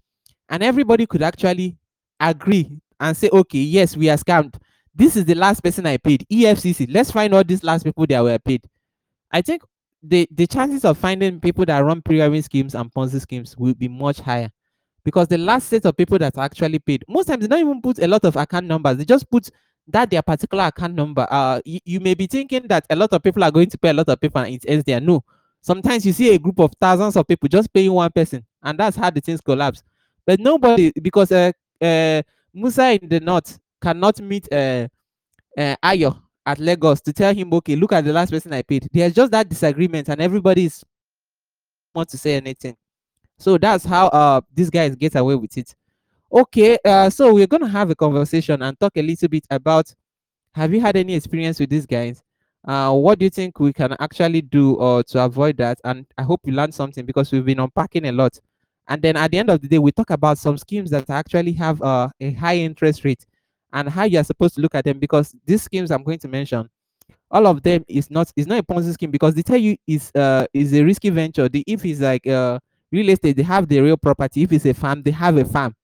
[0.49, 1.77] and everybody could actually
[2.19, 4.55] agree and say, okay, yes, we are scammed.
[4.93, 6.25] This is the last person I paid.
[6.31, 8.61] EFCC, let's find all these last people that were paid.
[9.31, 9.63] I think
[10.01, 13.87] the, the chances of finding people that run pyramid schemes and Ponzi schemes will be
[13.87, 14.49] much higher
[15.03, 17.99] because the last set of people that actually paid, most times they don't even put
[17.99, 18.97] a lot of account numbers.
[18.97, 19.49] They just put
[19.87, 21.27] that their particular account number.
[21.29, 23.89] Uh, you, you may be thinking that a lot of people are going to pay
[23.89, 24.99] a lot of people and it ends there.
[24.99, 25.23] No,
[25.61, 28.95] sometimes you see a group of thousands of people just paying one person, and that's
[28.97, 29.83] how the things collapse.
[30.25, 32.21] But nobody, because uh, uh,
[32.53, 34.87] Musa in the north cannot meet uh,
[35.57, 38.89] uh, Ayo at Lagos to tell him, okay, look at the last person I paid.
[38.91, 40.83] There's just that disagreement, and everybody's
[41.93, 42.75] want to say anything.
[43.37, 45.75] So that's how uh these guys get away with it.
[46.31, 49.93] Okay, uh, so we're gonna have a conversation and talk a little bit about.
[50.55, 52.23] Have you had any experience with these guys?
[52.67, 55.79] Uh, what do you think we can actually do or uh, to avoid that?
[55.83, 58.39] And I hope you learned something because we've been unpacking a lot.
[58.87, 61.53] And then at the end of the day, we talk about some schemes that actually
[61.53, 63.23] have uh, a high interest rate
[63.71, 66.27] and how you are supposed to look at them because these schemes I'm going to
[66.27, 66.69] mention,
[67.31, 70.11] all of them is not is not a Ponzi scheme because they tell you is
[70.15, 71.47] uh is a risky venture.
[71.47, 72.59] The if it's like uh
[72.91, 74.43] real estate, they have the real property.
[74.43, 75.75] If it's a farm, they have a farm.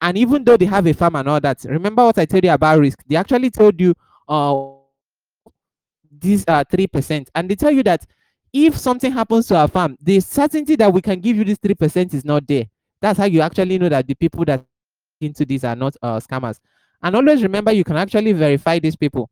[0.00, 2.50] And even though they have a farm and all that, remember what I told you
[2.50, 2.98] about risk?
[3.06, 3.94] They actually told you
[4.26, 4.72] uh
[6.18, 8.04] these are three percent, and they tell you that
[8.52, 11.74] if something happens to our farm, the certainty that we can give you this three
[11.74, 12.64] percent is not there.
[13.00, 14.64] That's how you actually know that the people that
[15.20, 16.58] into these are not uh, scammers.
[17.02, 19.30] And always remember, you can actually verify these people.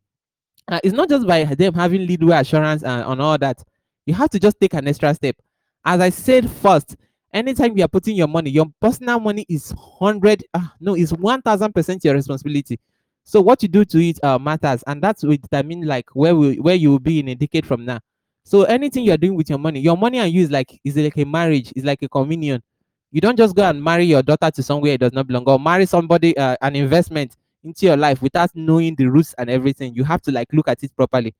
[0.66, 3.62] Uh, it's not just by them having legal assurance and all that.
[4.06, 5.36] You have to just take an extra step.
[5.84, 6.96] As I said first,
[7.32, 10.44] anytime you are putting your money, your personal money is hundred.
[10.52, 12.78] Uh, no, it's one thousand percent your responsibility.
[13.24, 16.58] So what you do to it uh, matters, and that's will determine like where we
[16.58, 18.00] where you will be in a decade from now.
[18.44, 21.16] So anything you're doing with your money, your money and you is like is like
[21.16, 22.62] a marriage, is like a communion.
[23.10, 25.58] You don't just go and marry your daughter to somewhere it does not belong, or
[25.58, 29.94] marry somebody uh, an investment into your life without knowing the roots and everything.
[29.94, 31.34] You have to like look at it properly.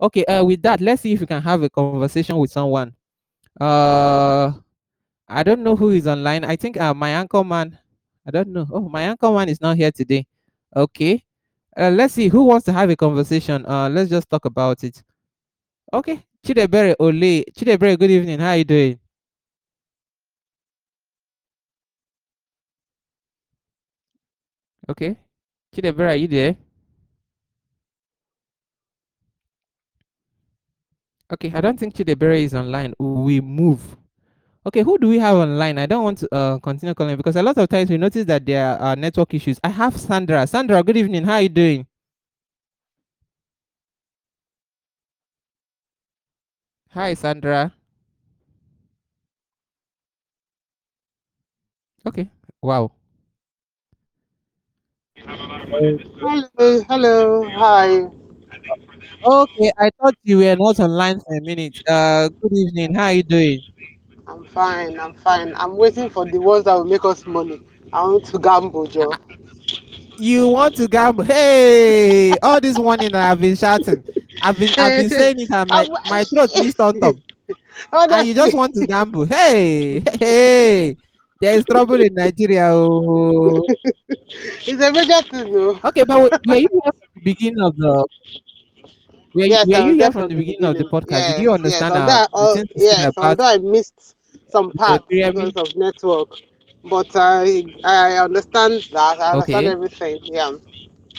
[0.00, 2.94] Okay, uh, with that, let's see if you can have a conversation with someone.
[3.60, 4.52] Uh,
[5.28, 6.44] I don't know who is online.
[6.44, 7.78] I think uh, my anchor man.
[8.26, 8.66] I don't know.
[8.72, 10.26] Oh, my anchor man is not here today.
[10.74, 11.24] Okay.
[11.76, 13.64] Uh, let's see who wants to have a conversation.
[13.66, 15.02] Uh, let's just talk about it.
[15.92, 17.44] Okay, Chidebere Ole.
[17.56, 18.40] Chidebere, good evening.
[18.40, 18.98] How are you doing?
[24.88, 25.16] Okay.
[25.74, 26.56] Chidebere, are you there?
[31.32, 32.92] Okay, I don't think Chidebere is online.
[32.98, 33.96] We move.
[34.66, 35.78] Okay, who do we have online?
[35.78, 38.44] I don't want to uh, continue calling because a lot of times we notice that
[38.46, 39.58] there are network issues.
[39.64, 40.46] I have Sandra.
[40.46, 41.24] Sandra, good evening.
[41.24, 41.86] How are you doing?
[46.90, 47.72] Hi, Sandra.
[52.06, 52.30] Okay.
[52.60, 52.92] Wow.
[55.26, 58.06] Hello, hello, hi.
[59.24, 61.78] Okay, I thought you were not online for a minute.
[61.88, 62.94] Uh, good evening.
[62.94, 63.60] How are you doing?
[64.26, 65.54] I'm fine, I'm fine.
[65.56, 67.60] I'm waiting for the ones that will make us money.
[67.92, 69.12] I want to gamble, Joe.
[70.18, 71.24] You want to gamble?
[71.24, 74.04] Hey, all this morning I've been shouting.
[74.40, 77.16] I've been I've been saying it and my, my throat is on top.
[78.10, 79.24] And you just want to gamble.
[79.26, 80.96] Hey, hey,
[81.42, 82.68] there is trouble in Nigeria.
[82.72, 83.68] Oh.
[84.66, 85.80] it's a major thing, though.
[85.84, 88.06] Okay, but were you here from the beginning of the
[89.34, 91.24] were, yes, were you here from the beginning of the podcast?
[91.26, 91.90] Did Yes, you yes.
[91.92, 94.16] understand Although, our I- uh, the things we said yes, although I missed
[94.48, 96.30] some parts because of network,
[96.84, 99.20] but I I understand that.
[99.20, 99.68] I understand Okay.
[99.68, 100.20] everything.
[100.22, 100.52] Yeah,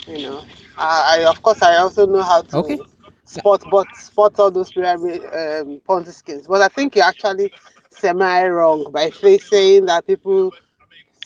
[0.06, 0.44] you know.
[0.76, 2.78] I, I of course I also know how to Okay.
[3.24, 6.46] spot but spot all those pyramid um, Ponzi schemes.
[6.46, 7.52] But I think you're actually
[7.94, 10.52] semi wrong by saying that people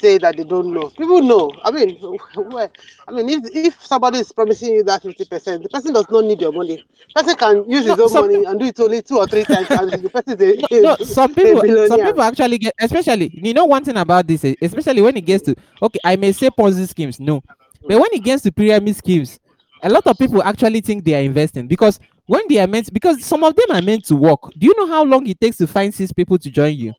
[0.01, 0.91] say that they don't know.
[0.91, 1.51] People know.
[1.65, 1.99] I mean,
[2.37, 2.71] well,
[3.07, 6.25] I mean, if if somebody is promising you that fifty percent, the person does not
[6.25, 6.85] need your money.
[7.15, 9.27] The person can use No, his own some money and do it only two or
[9.27, 12.75] three times, and the person is no, a, no, some people, some people actually get,
[12.81, 16.17] especially, you know, one thing about this, eh, especially when it gets to, okay, I
[16.17, 17.43] may say Ponzi schemes, no,
[17.83, 19.39] but when it gets to pyramid schemes,
[19.83, 21.99] a lot of people actually think they are investing because
[22.29, 24.53] when they are meant, because some of them are meant to work.
[24.59, 26.93] Do you know how long it takes to find six people to join you?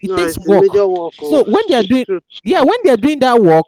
[0.00, 0.72] It No, takes work.
[0.72, 1.12] work.
[1.14, 1.44] So oh.
[1.50, 2.06] when they are doing,
[2.44, 3.66] yeah, when they are doing that work,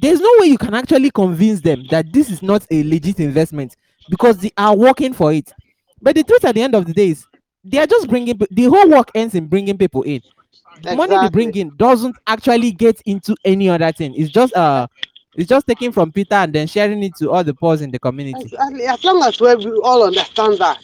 [0.00, 3.76] there's no way you can actually convince them that this is not a legit investment
[4.10, 5.50] because they are working for it.
[6.02, 7.26] But the truth at the end of the day is
[7.64, 10.20] they are just bringing the whole work ends in bringing people in.
[10.82, 14.14] The money they bring in doesn't actually get into any other thing.
[14.14, 14.86] It's just uh,
[15.38, 17.98] it's just taking from Peter and then sharing it to all the poors in the
[17.98, 18.52] community.
[18.52, 18.84] Exactly.
[18.84, 20.78] As long as we we all understand that.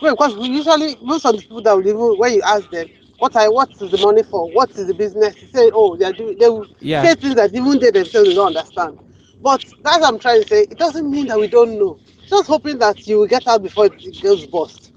[0.00, 2.88] Well, because we usually most of the people that will even when you ask them
[3.18, 6.04] what I what is the money for, what is the business, they say, oh, they
[6.04, 7.02] are doing they will Yeah.
[7.02, 8.98] say things that even they themselves don't understand.
[9.42, 10.62] But that's what I'm trying to say.
[10.62, 11.98] It doesn't mean that we don't know.
[12.28, 14.92] Just hoping that you will get out before it goes bust.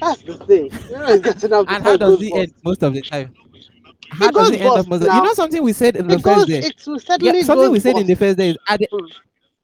[0.00, 0.72] That's the thing.
[0.90, 3.34] You know, getting out And how does it end most of the time?
[4.14, 5.02] How does it end up most?
[5.02, 6.58] Of, you know something we said in the It first day.
[6.60, 9.10] It will Yeah, something we said in the first day is at the Mm.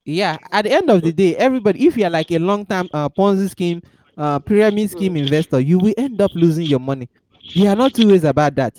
[0.04, 3.48] yeah at the end of the day everybody if you're like a long-term uh, ponzi
[3.50, 3.82] scheme
[4.16, 5.18] uh pyramid scheme Mm.
[5.18, 7.08] investor you will end up losing your money
[7.54, 8.74] there are not two ways about that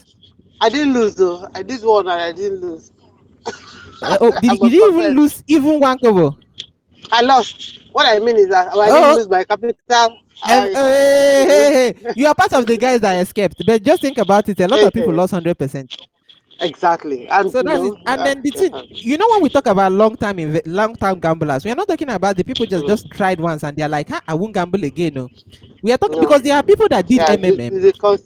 [0.59, 1.47] I didn't lose though.
[1.55, 2.91] I did one and I didn't lose.
[4.01, 6.37] Uh, oh did you didn't even lose even one kobo
[7.11, 7.79] I lost.
[7.91, 8.93] What I mean is that I Oh.
[8.93, 10.17] didn't lose my capital.
[10.45, 14.47] Hey, hey, hey, you are part of the guys that escaped but just think about
[14.49, 15.91] it a lot of people lost 100 percent.
[16.59, 17.27] Exactly.
[17.29, 17.95] And so that's know, it.
[18.05, 20.95] And uh, then the thing uh, you know when we talk about long-term inve- long
[20.95, 22.87] time gamblers we are not talking about the people just Mm.
[22.87, 25.29] just tried once and they're like "Ah, i won't gamble again no.
[25.81, 26.21] We are talking No.
[26.21, 27.71] because there are people that did yeah, mmm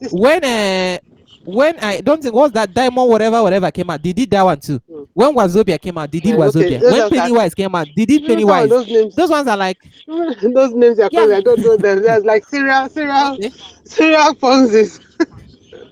[0.09, 0.97] when uh
[1.45, 4.59] when I don't think what's that diamond whatever whatever came out, they did that one
[4.59, 4.79] too.
[4.89, 5.07] Mm.
[5.13, 6.79] When Wazobia came out, did Yeah, Wazobia.
[6.81, 8.69] those when are that- Pennywise came out, did You Pennywise.
[8.69, 9.15] those names.
[9.15, 9.77] Those ones are like
[10.07, 11.19] those names are Yeah.
[11.21, 11.33] calling.
[11.37, 12.01] I don't know them.
[12.01, 13.51] There's like serial, serial, okay.
[13.85, 14.99] serial Ponzi's.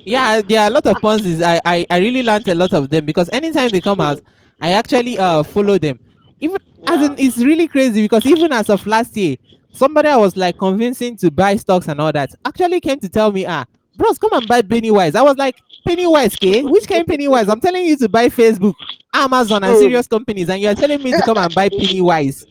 [0.06, 1.42] yeah, there are a lot of Ponzi's.
[1.42, 4.22] I, I I really learned a lot of them because anytime they come out,
[4.62, 6.00] I actually uh follow them.
[6.40, 6.58] Even
[6.88, 9.38] as in it's really crazy because even as of last year,
[9.72, 13.32] somebody I was like convincing to buy stocks and all that actually came to tell
[13.32, 13.66] me, ah,
[13.96, 15.16] bros, come and buy Pennywise.
[15.16, 16.64] I was like, Pennywise, K?
[16.64, 17.50] Which kind of Pennywise?
[17.50, 18.74] I'm telling you to buy Facebook,
[19.14, 19.80] Amazon, and Mm.
[19.80, 22.46] serious companies, and you're telling me to come and buy Pennywise.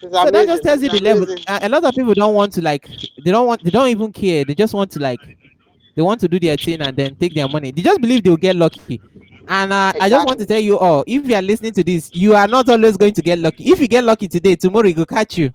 [0.00, 1.26] So that just tells you the level.
[1.46, 2.88] a lot of people don't want to like,
[3.22, 4.44] they don't want, they don't even care.
[4.44, 5.20] They just want to like,
[5.96, 7.70] they want to do their thing and then take their money.
[7.70, 9.00] They just believe they'll get lucky.
[9.46, 12.10] And uh, I just want to tell you all, if you are listening to this,
[12.14, 13.70] you are not always going to get lucky.
[13.70, 15.50] If you get lucky today, tomorrow it will catch you.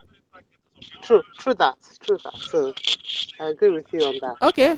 [1.09, 2.37] True, true that, true that.
[2.37, 2.71] So
[3.39, 4.35] I agree with you on that.
[4.43, 4.77] Okay.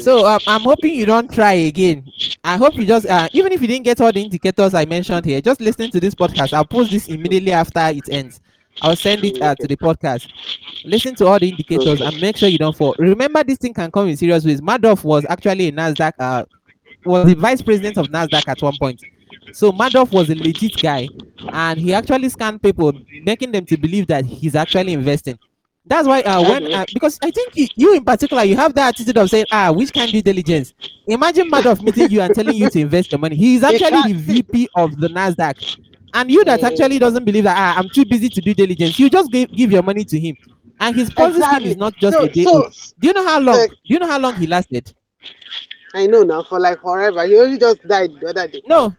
[0.00, 2.04] So um, I'm hoping you don't try again.
[2.42, 5.24] I hope you just uh, even if you didn't get all the indicators I mentioned
[5.24, 6.52] here, just listen to this podcast.
[6.52, 8.40] I'll post this immediately after it ends.
[8.80, 10.28] I'll send it uh, to the podcast.
[10.84, 12.96] Listen to all the indicators and make sure you don't fall.
[12.98, 14.60] Remember, this thing can come in serious ways.
[14.60, 16.44] Madoff was actually a Nasdaq, uh,
[17.04, 19.00] was the vice president of Nasdaq at one point.
[19.52, 21.08] So Madoff was a legit guy,
[21.52, 22.92] and he actually scanned people,
[23.22, 25.38] making them to believe that he's actually investing.
[25.84, 28.88] That's why uh, when uh, because I think you, you in particular you have that
[28.90, 30.72] attitude of saying ah which can do diligence.
[31.06, 33.34] Imagine Madoff meeting you and telling you to invest your money.
[33.36, 35.54] He is actually the VP of the Nasdaq,
[36.14, 38.98] and you that actually doesn't believe that ah I'm too busy to do diligence.
[38.98, 40.36] You just give, give your money to him,
[40.78, 41.70] and his Ponzi scheme Exactly.
[41.70, 42.44] is not just So, a day.
[42.44, 42.70] so.
[43.00, 43.56] Do you know how long?
[43.56, 44.94] uh, Do you know how long he lasted?
[45.94, 47.26] I know now for like forever.
[47.26, 48.62] He only just died the other day.
[48.66, 48.94] No,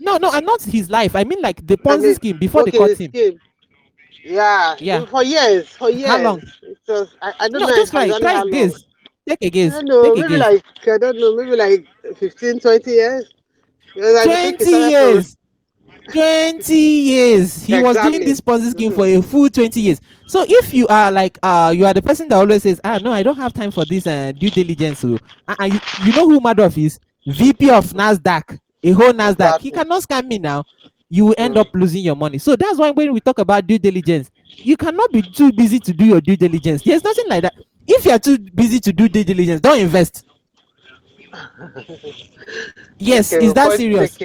[0.00, 1.14] no, no, and not his life.
[1.14, 3.10] I mean like the I Ponzi mean, scheme before they okay, caught the him.
[3.10, 3.40] scheme.
[4.24, 5.04] Yeah, Yeah.
[5.06, 6.08] for years, for years.
[6.08, 6.40] How long?
[6.88, 8.50] Was, I, I don't No, know just exactly how long.
[8.50, 8.84] guess.
[9.28, 9.72] Take a I guess.
[9.74, 13.32] don't know, Take maybe like I don't know, maybe like 15, 20 years.
[13.94, 15.36] Because I think it 20 started years
[16.12, 20.74] 20 years he was doing this ponzi scheme for a full 20 years so if
[20.74, 23.36] you are like uh you are the person that always says ah no i don't
[23.36, 25.18] have time for this uh, due diligence so
[25.48, 29.70] uh, uh, you, you know who madoff is vp of nasdaq a whole nasdaq he
[29.70, 30.64] cannot scam me now
[31.12, 32.38] you will end up losing your money.
[32.38, 34.30] So that's why when we talk about due diligence
[34.64, 36.82] you cannot be too busy to do your due diligence.
[36.82, 37.54] There's nothing like that.
[37.86, 40.24] If you are too busy to do due diligence don't invest.
[42.98, 44.16] Yes Okay, is that serious.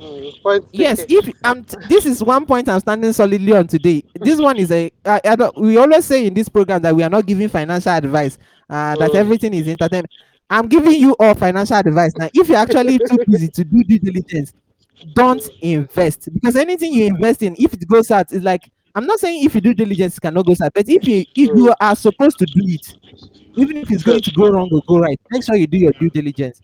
[0.00, 4.02] Mm, yes if i'm t- this is one point i'm standing solidly on today.
[4.14, 7.10] This one is a I, I we always say in this program that we are
[7.10, 8.38] not giving financial advice
[8.70, 9.16] uh that Mm.
[9.16, 10.10] everything is entertainment.
[10.48, 12.16] I'm giving you all financial advice.
[12.16, 14.52] Now if you're actually too busy to do due diligence
[15.14, 16.28] don't invest.
[16.32, 19.54] Because anything you invest in if it goes out it's like i'm not saying if
[19.54, 22.46] you do diligence it cannot go out but if you if you are supposed to
[22.46, 22.94] do it
[23.56, 25.92] even if it's going to go wrong or go right make sure you do your
[25.92, 26.60] due diligence.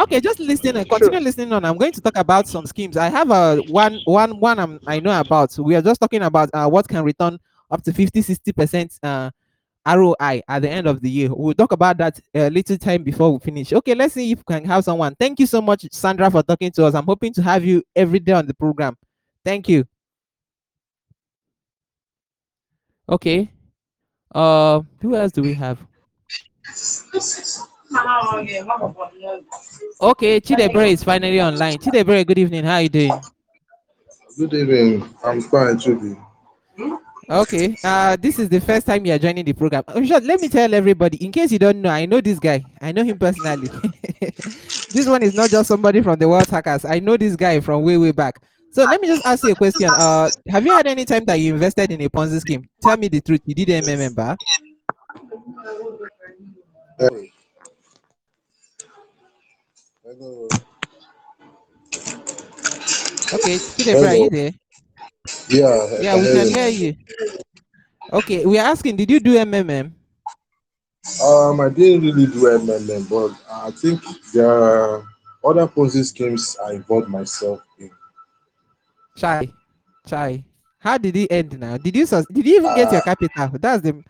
[0.00, 1.20] Okay just listen and continue Sure.
[1.20, 1.64] listening on.
[1.64, 2.96] I'm going to talk about some schemes.
[2.96, 5.56] I have a one one one I'm, i know about.
[5.58, 7.38] We are just talking about uh, what can return
[7.70, 9.30] up to 50 60 percent uh
[9.96, 11.28] roi at the end of the year.
[11.32, 13.72] We'll talk about that a little time before we finish.
[13.72, 15.14] Okay let's see if we can have someone.
[15.18, 16.94] Thank you so much sandra for talking to us.
[16.94, 18.96] I'm hoping to have you every day on the program.
[19.44, 19.84] Thank you.
[23.08, 23.50] Okay
[24.34, 25.78] uh who else do we have?
[30.00, 31.78] Okay chidebere is finally online.
[31.78, 32.64] Chidebere good evening.
[32.64, 33.20] How are you doing?
[34.38, 35.14] Good evening.
[35.24, 36.16] I'm fine, Trudy.
[37.30, 37.76] Okay.
[37.84, 39.84] Uh, this is the first time you are joining the program.
[40.04, 40.20] Sure.
[40.20, 42.64] Let me tell everybody, in case you don't know, I know this guy.
[42.80, 43.68] I know him personally.
[44.90, 46.84] this one is not just somebody from the Wealth Hackers.
[46.84, 48.42] I know this guy from way way back.
[48.72, 49.88] So let me just ask you a question.
[49.92, 52.68] Uh, have you had any time that you invested in a Ponzi scheme?
[52.82, 53.42] Tell me the truth.
[53.44, 54.36] You did bar?
[56.98, 57.24] Hello.
[60.04, 60.48] Hello.
[63.32, 64.59] Okay, Chidebere, are you there?
[65.48, 66.00] Yeah.
[66.00, 66.96] Yeah, we can hear you.
[68.12, 69.92] Okay, we are asking, did you do MMM?
[71.22, 74.02] Um, I didn't really do MMM, but I think
[74.34, 75.04] there are
[75.44, 77.90] other Ponzi schemes I involved myself in.
[79.16, 79.48] Chai,
[80.06, 80.44] chai.
[80.78, 81.76] How did it end now?
[81.76, 83.50] Did you did you even get your Uh, capital?
[83.60, 84.02] That's the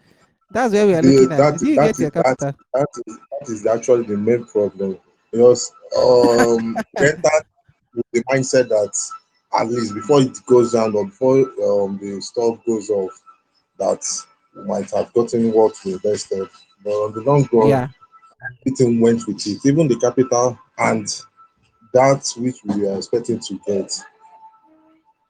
[0.52, 1.38] that's where we are looking at.
[1.38, 2.52] that, Did you that, get is, your that, capital?
[2.74, 4.98] that, is, that is actually the main problem
[5.32, 7.22] because um, entered
[7.94, 8.92] with the mindset that
[9.58, 13.20] at least before it goes down or before um, the stuff goes off,
[13.78, 14.02] that
[14.56, 16.48] we might have gotten what we invested.
[16.84, 17.88] But on the long run, Yeah.
[18.60, 21.06] everything went with it, even the capital and
[21.92, 23.92] that which we were expecting to get.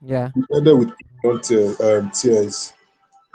[0.03, 0.31] Yeah.
[0.35, 0.79] We ended
[1.23, 2.73] with um, tears.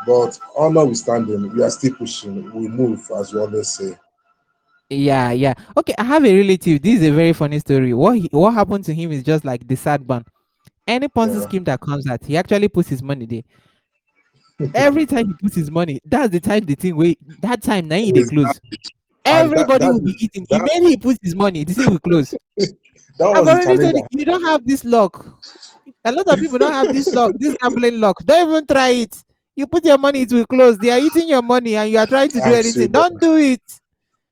[0.06, 2.52] But all notwithstanding, we are still pushing.
[2.54, 3.98] We move, as we always say.
[4.90, 5.54] Yeah, yeah.
[5.76, 6.82] Okay, I have a relative.
[6.82, 7.94] This is a very funny story.
[7.94, 10.24] What he, what happened to him is just like the sad one.
[10.88, 11.42] Any Ponzi Yeah.
[11.42, 13.42] scheme that comes out, he actually puts his money there.
[14.74, 17.20] Every time he puts his money, that's the time the thing wait.
[17.42, 18.60] That time now he they close.
[19.26, 20.46] Everybody that, will be eating.
[20.50, 22.34] The that, minute he puts his money, the thing will close.
[23.20, 25.26] I've already said it, you don't have this luck.
[26.04, 28.18] A lot of people don't have this luck, this gambling luck.
[28.24, 29.16] Don't even try it.
[29.56, 30.78] You put your money, it will close.
[30.78, 32.92] They are eating your money and you are trying to do anything.
[32.92, 33.62] Don't do it.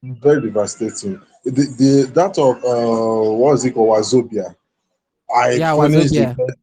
[0.04, 1.22] Very devastating.
[1.46, 4.56] The, the that of uh, what is it called Wazobia?
[5.34, 6.58] I Yeah, finished the first,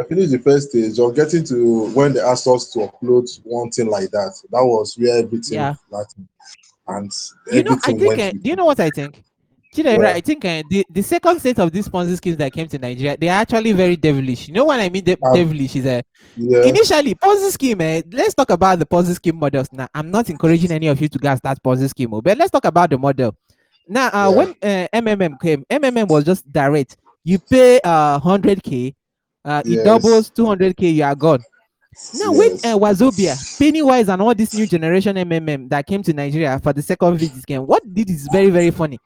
[0.00, 3.70] I finished the first stage of getting to when they asked us to upload one
[3.70, 4.34] thing like that.
[4.50, 5.74] That was where everything Yeah.
[5.90, 6.06] that
[6.86, 7.10] and
[7.50, 8.18] You know, I think.
[8.18, 9.22] Uh, do you know what I think?
[9.74, 10.12] Chidera, Yeah.
[10.14, 13.16] I think uh, the, the second set of these Ponzi schemes that came to Nigeria,
[13.16, 14.46] they are actually very devilish.
[14.46, 15.02] You know what I mean?
[15.02, 16.02] De- Um, devilish is a
[16.36, 16.62] Yeah.
[16.68, 17.80] initially Ponzi scheme.
[17.80, 19.68] Eh, let's talk about the Ponzi scheme models.
[19.72, 22.52] Now, I'm not encouraging any of you to go start Ponzi scheme, oh, but let's
[22.52, 23.34] talk about the model.
[23.88, 24.36] Now, uh, Yeah.
[24.36, 26.96] when uh, MMM came, MMM was just direct.
[27.24, 28.94] You pay uh 100k,
[29.44, 29.84] uh, it Yes.
[29.84, 31.42] doubles 200k, you are gone.
[32.12, 32.64] Now, when Yes.
[32.64, 36.82] uh, Wazobia, Pennywise, and all this new generation MMM that came to Nigeria for the
[36.82, 38.98] second visit game, what did is very, very funny.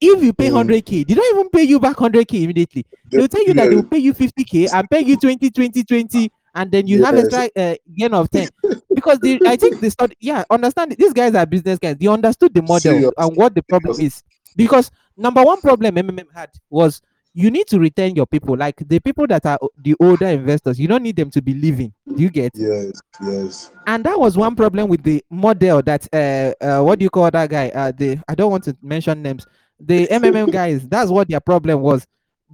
[0.00, 0.54] If you pay Mm.
[0.66, 2.84] 100k, they don't even pay you back 100k immediately.
[3.10, 6.30] They'll tell you that they will pay you 50k and pay you 20, 20, 20,
[6.54, 8.48] and then you have a extra uh, gain of 10.
[8.94, 10.98] Because they, I think they started, yeah, understand it.
[10.98, 11.96] These guys are business guys.
[11.96, 14.22] They understood the model and what the problem is.
[14.54, 17.02] Because number one problem MMM had was
[17.36, 20.78] you need to retain your people, like the people that are the older investors.
[20.78, 21.92] You don't need them to be leaving.
[22.06, 22.52] Do you get?
[22.54, 23.00] Yes.
[23.20, 23.70] Yes.
[23.86, 27.30] and that was one problem with the model that uh, uh what do you call
[27.30, 29.46] that guy uh the i don't want to mention names
[29.78, 32.04] the mmm guys that's what their problem was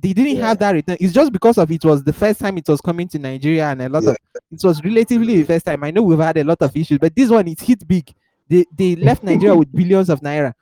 [0.03, 0.49] they didn't Yeah.
[0.49, 3.09] have that return it's just because of it was the first time it was coming
[3.09, 4.11] to nigeria and a lot Yeah.
[4.11, 4.16] of
[4.53, 7.14] it was relatively the first time i know we've had a lot of issues but
[7.16, 8.12] this one it hit big
[8.49, 10.53] they they left nigeria with billions of naira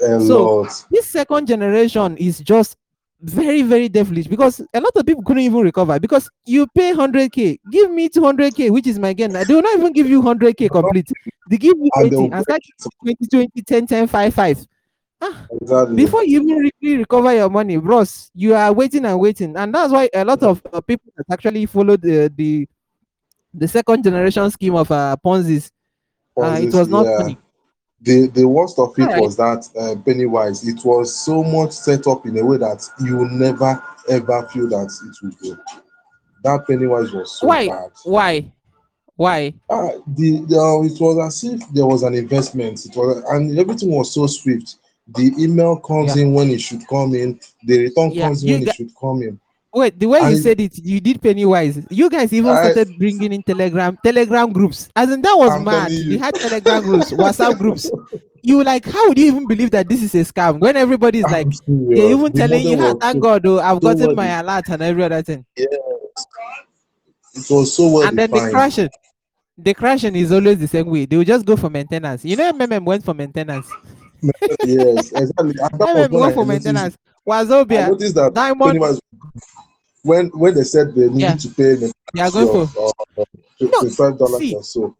[0.00, 0.84] A So- lot.
[0.90, 2.76] this second generation is just
[3.20, 7.58] very very devilish because a lot of people couldn't even recover because you pay 100k
[7.70, 9.32] give me 200k which is my gain.
[9.32, 11.10] They will not even give you 100k complete.
[11.50, 12.62] They give you And 80 and start
[13.02, 14.66] 20 20 10 10 5 5
[15.22, 15.96] ah, Exactly.
[15.96, 19.56] before you even really recover your money bros you are waiting and waiting.
[19.56, 22.68] And that's why a lot of uh, people that actually followed the the
[23.52, 25.72] the second generation scheme of uh ponzi's
[26.40, 27.18] uh, it was not yeah.
[27.18, 27.38] funny
[28.00, 29.20] the the worst of it Alright.
[29.20, 30.66] was that uh, Pennywise.
[30.66, 34.90] It was so much set up in a way that you never ever feel that
[35.04, 35.62] it will go.
[36.44, 37.66] That Pennywise was so Why?
[37.66, 37.90] bad.
[38.04, 38.52] why
[39.16, 42.84] why Ah, the, the uh, it was as if there was an investment.
[42.86, 44.76] It was and everything was so swift.
[45.08, 47.38] The email comes in when it should come in.
[47.64, 49.40] The return Yeah, comes you when ga- it should come in.
[49.74, 51.78] Wait, the way I- you said it, you did Pennywise.
[51.90, 54.88] You guys even I- started bringing in Telegram, Telegram groups.
[54.96, 55.92] As in, that was I'm mad.
[55.92, 56.18] you.
[56.18, 57.90] had Telegram groups, WhatsApp groups.
[58.42, 61.24] You were like, how would you even believe that this is a scam when everybody's
[61.24, 61.98] like, I'm serious.
[61.98, 64.26] they're even The telling you, model "Ah, was thank God, oh, I've so gotten my
[64.40, 65.44] alert and every other thing.
[65.56, 65.68] It
[67.50, 68.88] was so well and then the crashing.
[69.58, 71.04] The crashing is always the same way.
[71.04, 72.24] They will just go for maintenance.
[72.24, 73.66] You know, MMM went for maintenance.
[74.64, 75.52] yes, exactly.
[75.54, 76.96] MMM went for noticed
[77.28, 77.86] maintenance.
[77.86, 79.00] I noticed that Diamond, Pennywise,
[80.02, 81.34] when when they said they needed Yeah.
[81.36, 82.62] to pay the are going for.
[83.18, 83.24] uh,
[83.60, 84.54] No, twenty-five dollars see.
[84.54, 84.96] or so.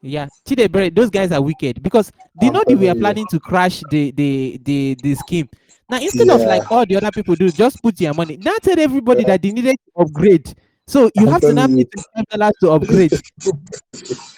[0.00, 2.10] Yeah, Chidebere, those guys are wicked because
[2.40, 3.00] they know were telling you.
[3.00, 5.48] planning to crash the the the the scheme.
[5.88, 8.36] Now instead of like all the other people do, just put your money.
[8.38, 9.28] Now tell everybody Yeah.
[9.28, 10.54] that they needed to upgrade.
[10.86, 13.12] So you I'm have to now pay twenty five dollars to upgrade,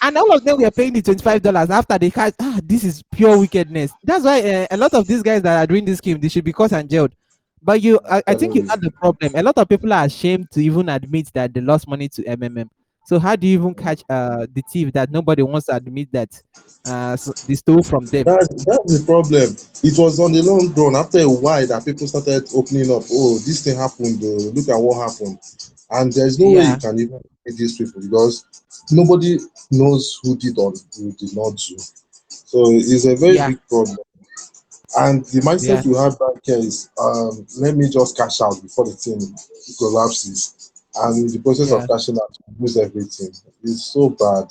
[0.01, 2.33] and all of them were paying the twenty five dollars after they catch.
[2.39, 3.91] Ah, this is pure wickedness.
[4.03, 6.45] That's why uh, a lot of these guys that are doing this scheme, they should
[6.45, 7.13] be caught and jailed.
[7.61, 9.33] But you, I, I think you had the problem.
[9.35, 12.69] A lot of people are ashamed to even admit that they lost money to MMM.
[13.07, 16.29] So how do you even catch uh the thief that nobody wants to admit that
[16.85, 18.23] uh so they stole from them?
[18.23, 19.55] That's that's the problem.
[19.83, 20.95] It was on the long run.
[20.95, 23.03] After a while, that people started opening up.
[23.11, 24.21] Oh, this thing happened.
[24.23, 25.39] Oh, look at what happened.
[25.91, 28.45] And there's no way you can even pay these people because
[28.91, 29.39] nobody
[29.71, 31.77] knows who did or who did not do.
[32.27, 33.49] So it's a very Yeah.
[33.49, 33.97] big problem.
[34.97, 35.81] And the mindset Yeah.
[35.83, 39.19] you have back here is, um, let me just cash out before the thing
[39.77, 40.71] collapses.
[40.95, 41.75] And in the process Yeah.
[41.77, 43.33] of cashing out, lose everything.
[43.63, 44.47] It's so bad.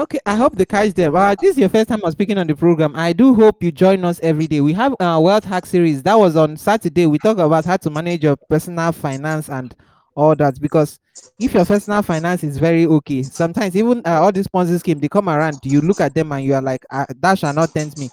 [0.00, 1.14] Okay, I hope they catch them.
[1.14, 2.96] Uh, this is your first time of speaking on the program.
[2.96, 4.62] I do hope you join us every day.
[4.62, 7.04] We have a wealth hack series that was on Saturday.
[7.04, 9.74] We talk about how to manage your personal finance and
[10.14, 10.58] all that.
[10.58, 10.98] Because
[11.38, 15.08] if your personal finance is very okay, sometimes even uh, all these Ponzi scheme they
[15.08, 17.98] come around, you look at them and you are like, uh, that shall not tempt
[17.98, 18.08] me.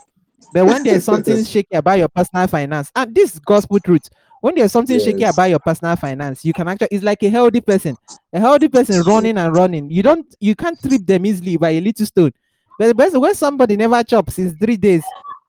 [0.51, 4.09] But when there's something shaky about your personal finance, and this is gospel truth,
[4.41, 7.61] when there's something shaky about your personal finance, you can actually it's like a healthy
[7.61, 7.97] person.
[8.33, 9.89] A healthy person running and running.
[9.89, 12.31] You don't you can't trip them easily by a little stone.
[12.77, 15.03] But but when somebody never chops since three days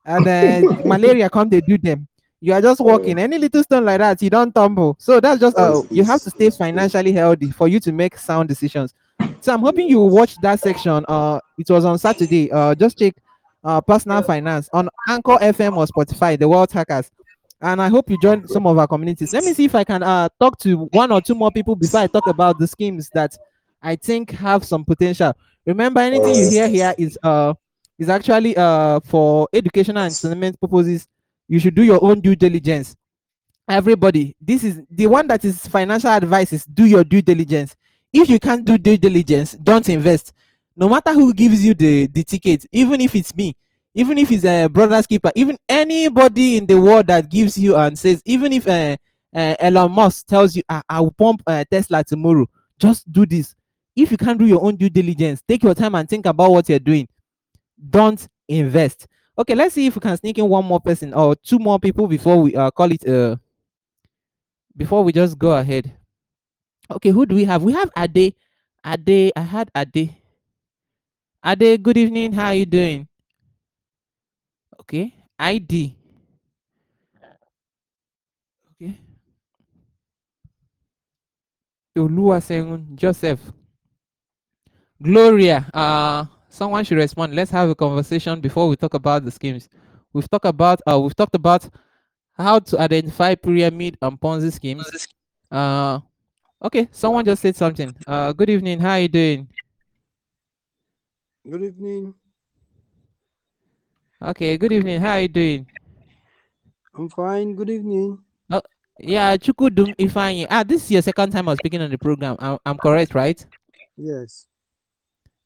[0.04, 2.06] and uh, malaria come they do them,
[2.40, 3.18] you are just walking.
[3.18, 4.96] Any little stone like that, you don't tumble.
[4.98, 8.48] So that's just uh, you have to stay financially healthy for you to make sound
[8.48, 8.94] decisions.
[9.40, 11.04] So I'm hoping you watch that section.
[11.08, 12.50] Uh, it was on Saturday.
[12.50, 13.14] Uh, just check
[13.64, 17.10] uh personal finance on Anchor FM or Spotify, the Wealth Hackers.
[17.60, 19.32] And I hope you join some of our communities.
[19.32, 22.00] Let me see if I can uh talk to one or two more people before
[22.00, 23.36] I talk about the schemes that
[23.82, 25.34] I think have some potential.
[25.66, 27.54] Remember, anything you hear here is uh
[27.98, 31.08] is actually uh for educational and entertainment purposes.
[31.48, 32.94] You should do your own due diligence.
[33.68, 37.76] Everybody, this is the one that is financial advice is do your due diligence.
[38.12, 40.32] If you can't do due diligence, don't invest.
[40.76, 43.56] No matter who gives you the the ticket, even if it's me,
[43.98, 47.98] even if it's a brother's keeper, even anybody in the world that gives you and
[47.98, 48.96] says, even if uh,
[49.34, 52.46] uh, Elon Musk tells you, I, I will pump uh, Tesla tomorrow,
[52.78, 53.56] just do this.
[53.96, 56.68] If you can't do your own due diligence, take your time and think about what
[56.68, 57.08] you're doing.
[57.90, 59.08] Don't invest.
[59.36, 62.06] Okay, let's see if we can sneak in one more person or two more people
[62.06, 63.34] before we uh, call it uh
[64.76, 65.92] before we just go ahead.
[66.88, 67.64] Okay, who do we have?
[67.64, 68.36] We have Ade.
[68.86, 70.14] Ade, I had Ade.
[71.44, 72.32] Ade, good evening.
[72.32, 73.08] How are you doing?
[74.88, 75.94] Okay, ID.
[78.72, 78.98] Okay.
[81.94, 83.52] Oluwasegun Joseph.
[85.02, 87.34] Gloria, uh, someone should respond.
[87.34, 89.68] Let's have a conversation before we talk about the schemes.
[90.14, 91.68] We've talked about uh, we've talked about
[92.32, 95.06] how to identify pyramid and Ponzi schemes.
[95.50, 96.00] Uh,
[96.64, 97.94] okay, someone just said something.
[98.06, 98.80] Uh, good evening.
[98.80, 99.48] How are you doing?
[101.44, 102.14] Good evening.
[104.20, 105.00] Okay, good evening.
[105.00, 105.66] How are you doing?
[106.96, 107.54] I'm fine.
[107.54, 108.18] Good evening.
[108.50, 108.60] Oh,
[108.98, 110.44] yeah, Chukudum Ifeanyi.
[110.50, 112.34] Ah, this is your second time I was speaking on the program.
[112.40, 113.38] I'm, I'm correct, right?
[113.96, 114.46] Yes.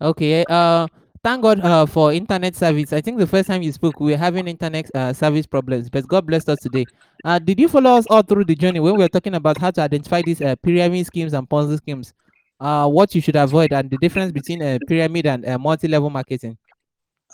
[0.00, 0.42] Okay.
[0.48, 0.86] Uh,
[1.22, 2.94] thank God uh, for internet service.
[2.94, 6.08] I think the first time you spoke, we were having internet uh, service problems, but
[6.08, 6.86] God blessed us today.
[7.26, 9.70] Uh, did you follow us all through the journey when we were talking about how
[9.70, 12.14] to identify these uh, pyramid schemes and Ponzi schemes?
[12.58, 16.56] Uh, what you should avoid and the difference between a pyramid and uh, multi-level marketing.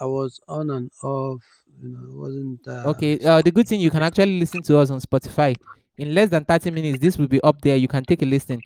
[0.00, 1.42] I was on and off.
[1.82, 2.60] You know, it wasn't.
[2.66, 3.18] Uh, Okay.
[3.20, 5.56] Uh, the good thing you can actually listen to us on Spotify.
[5.96, 7.76] In less than 30 minutes, this will be up there.
[7.76, 8.60] You can take a listen.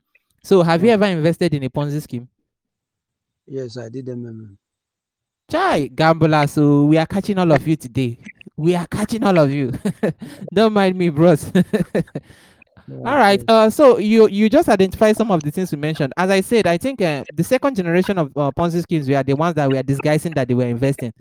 [0.44, 2.28] So, have you ever invested in a Ponzi scheme?
[3.46, 4.56] Yes, I did MMM.
[5.50, 6.46] Chai, gambler.
[6.46, 8.18] So we are catching all of you today.
[8.56, 9.72] We are catching all of you.
[10.54, 11.50] Don't mind me, bros.
[12.98, 13.42] all right.
[13.48, 16.12] Uh, so you you just identify some of the things we mentioned.
[16.16, 19.34] As I said, I think uh, the second generation of uh, Ponzi schemes were the
[19.34, 21.12] ones that were disguising that they were investing.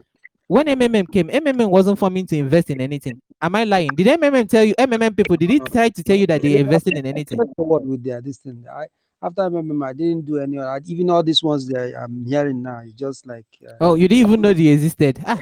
[0.48, 3.22] When MMM came, MMM wasn't forming to invest in anything.
[3.42, 3.90] Am I lying?
[3.96, 6.98] Did MMM tell you, MMM people, did it try to tell you that they invested
[6.98, 7.38] in anything?
[7.38, 8.66] Went forward with their this thing.
[8.70, 8.88] I
[9.24, 10.60] after MMM, I didn't do any.
[10.60, 13.46] I, even all these ones that I'm hearing now, it's just like.
[13.66, 15.20] Uh, Oh, you didn't even know they existed.
[15.26, 15.40] Ah,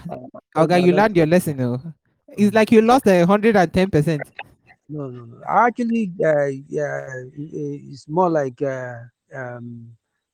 [0.55, 1.61] okay, you learned your lesson.
[1.61, 1.81] Oh.
[2.37, 4.21] It's like you lost a hundred and ten percent.
[4.89, 5.37] No, no, no.
[5.47, 7.05] Actually, uh, yeah,
[7.37, 8.95] it's more like uh,
[9.33, 9.87] um,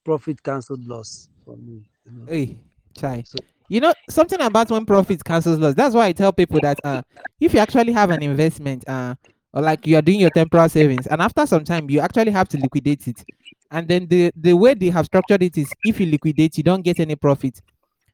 [0.05, 1.83] profit cancelled loss for me.
[2.05, 2.25] You know?
[2.31, 2.57] Hey,
[2.97, 3.23] chai.
[3.25, 5.73] So- You know something about when profit cancels loss.
[5.73, 7.01] That's why I tell people that uh,
[7.39, 9.15] if you actually have an investment, uh,
[9.53, 12.47] or like you are doing your temporal savings, and after some time you actually have
[12.49, 13.25] to liquidate it,
[13.71, 16.83] and then the the way they have structured it is if you liquidate, you don't
[16.83, 17.59] get any profit.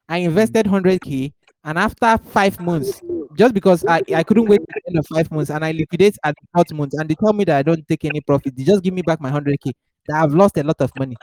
[0.08, 1.32] I invested hundred k,
[1.64, 3.00] and after five months,
[3.36, 6.16] just because I, I couldn't wait at the end of five months, and I liquidate
[6.24, 8.64] at the fourth month, and they tell me that I don't take any profit, they
[8.64, 9.72] just give me back my hundred k.
[10.08, 11.16] That I've lost a lot of money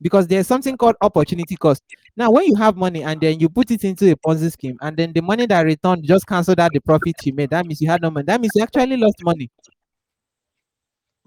[0.00, 1.82] because there's something called opportunity cost.
[2.16, 4.96] Now, when you have money and then you put it into a Ponzi scheme, and
[4.96, 7.90] then the money that returned just cancelled out the profit you made, that means you
[7.90, 8.24] had no money.
[8.24, 9.50] That means you actually lost money.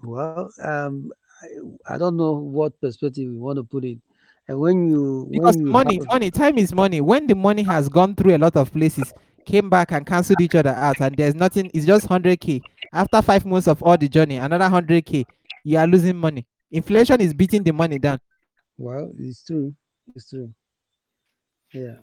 [0.02, 1.12] Well, um,
[1.42, 3.98] I, I don't know what perspective you want to put it.
[4.52, 7.00] And when you Because when you money, have- money, time is money.
[7.00, 9.14] When the money has gone through a lot of places,
[9.46, 12.62] came back and cancelled each other out, and there's nothing, it's just 100k.
[12.92, 15.24] After five months of all the journey, another 100k,
[15.64, 16.44] you are losing money.
[16.70, 18.20] Inflation is beating the money down.
[18.76, 19.74] well, it's true,
[20.14, 20.52] it's true.
[21.72, 21.96] Yeah.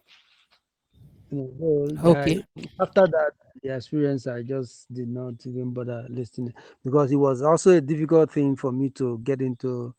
[1.30, 2.44] You know, so, uh, Okay.
[2.80, 3.32] after that,
[3.62, 6.52] the experience, I just did not even bother listening
[6.84, 9.94] because it was also a difficult thing for me to get into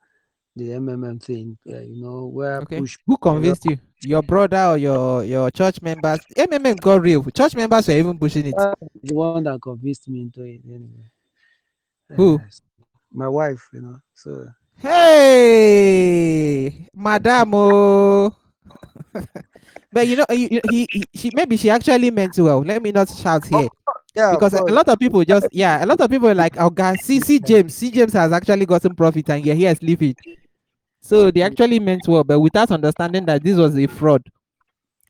[0.60, 1.56] the MMM thing.
[1.68, 2.78] Uh, you know, where Okay.
[2.78, 3.78] push Who convinced you?
[4.02, 6.20] Your brother or your your church members?
[6.36, 7.24] MMM got real.
[7.30, 8.54] Church members were even pushing it.
[8.58, 11.10] uh, the one that convinced me into it anyway.
[12.16, 12.36] Who?
[12.36, 12.40] Uh,
[13.12, 13.96] my wife, you know.
[14.14, 14.46] So
[14.76, 16.08] Hey,
[16.94, 17.54] madam.
[17.54, 18.34] Oh.
[19.92, 22.60] but you know, he, he, she maybe she actually meant well.
[22.60, 23.68] Let me not shout here
[24.14, 26.70] yeah, because a lot of people just yeah, a lot of people are like, oh
[26.70, 29.88] God, see, see James, see James has actually gotten profit and yeah, he has here
[29.88, 30.16] sleeping.
[31.10, 34.22] So they actually meant well, but without understanding that this was a fraud.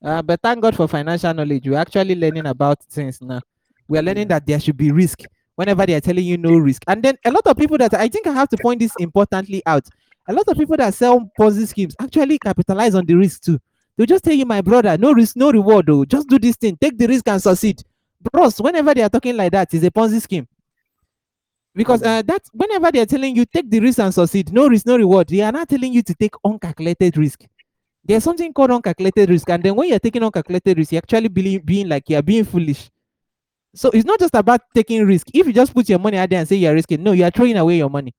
[0.03, 1.69] Uh, but thank God for financial knowledge.
[1.69, 3.43] We're actually learning about things now.
[3.87, 5.19] We are learning that there should be risk
[5.57, 6.85] whenever they are telling you no risk.
[6.89, 9.63] And then a lot of people that I think I have to point this importantly
[9.67, 9.87] out.
[10.27, 13.59] A lot of people that sell Ponzi schemes actually capitalize on the risk too.
[13.99, 15.85] They'll just tell you, my brother, no risk, no reward.
[15.85, 16.07] Though.
[16.07, 17.83] Just do this thing, take the risk and succeed.
[18.23, 20.49] Bros, whenever they are talking like that, it's a Ponzi scheme.
[21.75, 24.87] Because uh, that whenever they are telling you take the risk and succeed, no risk,
[24.87, 27.45] no reward, they are not telling you to take uncalculated risk.
[28.05, 31.61] There's something called uncalculated risk, and then when you're taking uncalculated risk, you're actually being,
[31.61, 32.91] being like you're being foolish.
[33.75, 35.29] So it's not just about taking risk.
[35.33, 37.31] If you just put your money out there and say you're risking, no, you are
[37.31, 38.13] throwing away your money.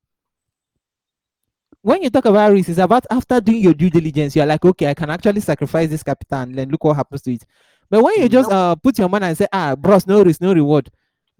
[1.81, 4.87] When you talk about risk, it's about after doing your due diligence, you're like, okay,
[4.87, 7.43] I can actually sacrifice this capital and then look what happens to it.
[7.89, 10.53] But when you just uh put your money and say, ah, bros, no risk, no
[10.53, 10.89] reward,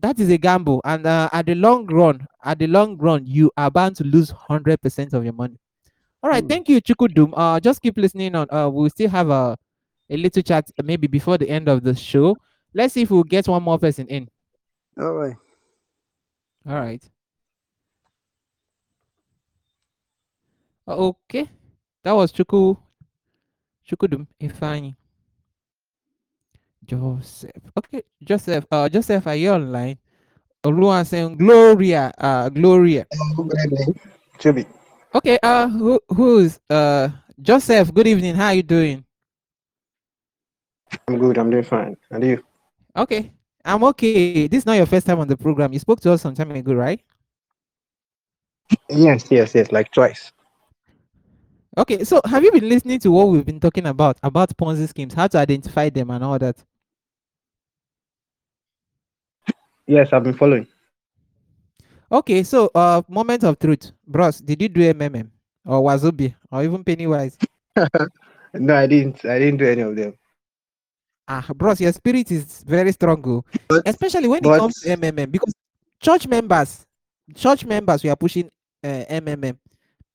[0.02, 0.82] that is a gamble.
[0.86, 4.32] And uh, at the long run, at the long run, you are bound to lose
[4.32, 5.58] hundred percent of your money.
[6.24, 6.50] All right, Mm.
[6.50, 7.34] thank you, Chukudum.
[7.36, 8.48] Uh, just keep listening on.
[8.52, 9.58] Uh, we'll still have a
[10.10, 12.36] a little chat maybe before the end of the show.
[12.74, 14.28] Let's see if we'll get one more person in.
[15.00, 15.36] All right.
[16.68, 17.04] All right.
[20.88, 21.50] Uh, Okay,
[22.04, 22.78] that was Chuku
[23.88, 24.96] Chukudum Ifeanyi.
[26.92, 27.72] Joseph.
[27.78, 28.66] Okay, Joseph.
[28.70, 29.98] Uh, Joseph, are you online?
[30.62, 32.12] Oluwasegun Gloria.
[32.18, 33.06] Uh, Gloria.
[34.38, 34.66] Good
[35.16, 35.40] Okay.
[35.42, 37.08] Uh, who who's uh
[37.42, 37.94] Joseph?
[37.94, 38.36] Good evening.
[38.36, 39.06] How are you doing?
[41.08, 41.38] I'm good.
[41.38, 41.96] I'm doing fine.
[42.12, 42.44] And you?
[42.98, 43.32] Okay,
[43.64, 44.48] I'm okay.
[44.48, 45.72] This is not your first time on the program.
[45.72, 47.00] You spoke to us some time ago, right?
[48.90, 49.72] Yes, yes, yes.
[49.72, 50.34] Like twice.
[51.78, 52.04] Okay.
[52.04, 55.28] So have you been listening to what we've been talking about about Ponzi schemes, how
[55.28, 56.62] to identify them, and all that?
[59.92, 60.66] Yes, I've been following.
[62.10, 62.44] Okay.
[62.44, 64.40] So uh, moment of truth, bros.
[64.40, 65.30] Did you do MMM
[65.66, 67.38] or Wazobi or even Pennywise?
[68.54, 69.24] No, I didn't.
[69.24, 70.14] I didn't do any of them.
[71.26, 73.46] Ah, bros, your spirit is very strong, oh.
[73.70, 75.54] But especially when it comes to MMM because
[76.02, 76.86] church members,
[77.34, 78.52] church members, we are pushing
[78.84, 79.58] uh, MMM.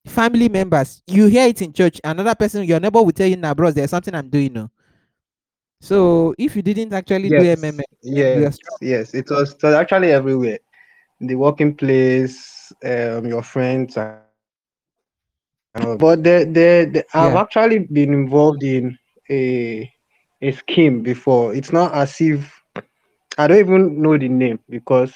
[0.05, 1.99] Family members, you hear it in church.
[2.05, 4.71] Another person, your neighbor will tell you, "Nah, bros, there's something I'm doing." No,
[5.81, 7.57] so if you didn't actually do yes, you are
[8.03, 9.15] yes, yes.
[9.15, 10.59] It was, it was actually everywhere.
[11.21, 14.21] The working place, um, your friends, and.
[15.99, 17.37] But the, the, the I've Yeah.
[17.37, 18.99] actually been involved in
[19.31, 19.91] a
[20.43, 21.55] a scheme before.
[21.55, 22.63] It's not as if
[23.39, 25.13] I don't even know the name because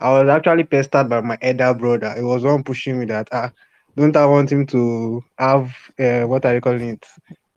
[0.00, 2.14] I was actually pestered by my elder brother.
[2.16, 3.50] It was one pushing me that ah,
[3.96, 7.06] don't I want him to have uh, what are you calling it?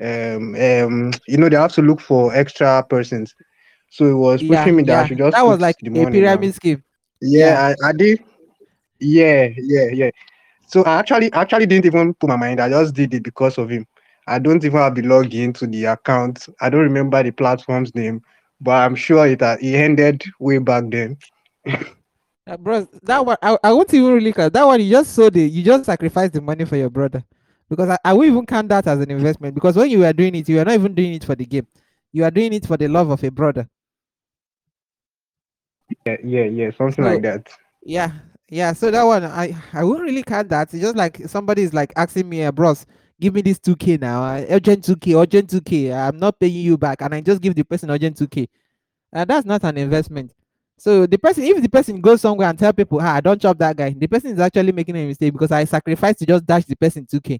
[0.03, 3.33] Um, um, you know, they have to look for extra persons.
[3.89, 6.05] So it was Yeah, pushing me that I should just that was like the a
[6.07, 6.83] pyramid scheme.
[7.21, 7.57] Yeah.
[7.57, 8.19] Yeah, I, I did.
[8.99, 10.09] Yeah, yeah, yeah.
[10.67, 12.59] So I actually actually didn't even put my mind.
[12.59, 13.85] I just did it because of him.
[14.27, 16.47] I don't even have the login to the account.
[16.61, 18.21] I don't remember the platform's name,
[18.61, 21.17] but I'm sure it uh, it ended way back then.
[22.47, 24.53] Uh, bros, that one I, I won't even really count.
[24.53, 27.23] That one you just sold it, you just sacrificed the money for your brother.
[27.75, 29.55] Because I, I won't even count that as an investment.
[29.55, 31.67] Because when you were doing it, you were not even doing it for the game.
[32.11, 33.67] You are doing it for the love of a brother.
[36.05, 37.47] Yeah, yeah, yeah, something So like that.
[37.83, 38.11] yeah,
[38.49, 38.73] yeah.
[38.73, 40.73] So that one I I won't really count that.
[40.73, 42.85] It's just like somebody is like asking me, uh, bros,
[43.19, 44.23] give me this 2k now.
[44.23, 45.93] Uh, urgent 2k, urgent 2k.
[45.93, 47.01] I'm not paying you back.
[47.01, 48.47] And I just give the person urgent 2k.
[49.13, 50.33] And that's not an investment.
[50.77, 53.57] So the person, if the person goes somewhere and tell people, ah, I don't chop
[53.59, 56.65] that guy, the person is actually making a mistake because I sacrificed to just dash
[56.65, 57.39] the person 2k.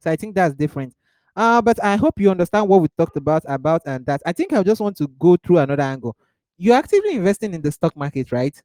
[0.00, 0.94] So I think that's different.
[1.36, 4.22] Uh, but I hope you understand what we talked about about and that.
[4.26, 6.16] I think I just want to go through another angle.
[6.56, 8.60] You're actively investing in the stock market, right?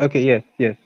[0.00, 0.76] Okay, yes, yes.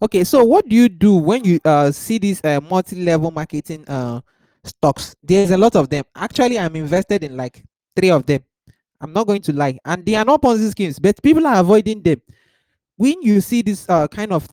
[0.00, 4.20] Okay, so what do you do when you uh see these uh multi-level marketing uh
[4.62, 5.16] stocks?
[5.22, 6.04] There's a lot of them.
[6.14, 7.64] Actually, I'm invested in like
[7.96, 8.44] three of them.
[9.00, 12.02] I'm not going to lie, and they are not Ponzi schemes, but people are avoiding
[12.02, 12.22] them.
[12.96, 14.48] When you see this uh kind of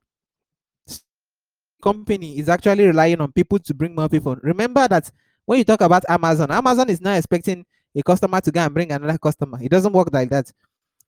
[1.86, 4.36] company is actually relying on people to bring more people.
[4.42, 5.12] Remember that
[5.46, 7.64] when you talk about Amazon, Amazon is not expecting
[7.96, 9.60] a customer to go and bring another customer.
[9.62, 10.52] It doesn't work like that.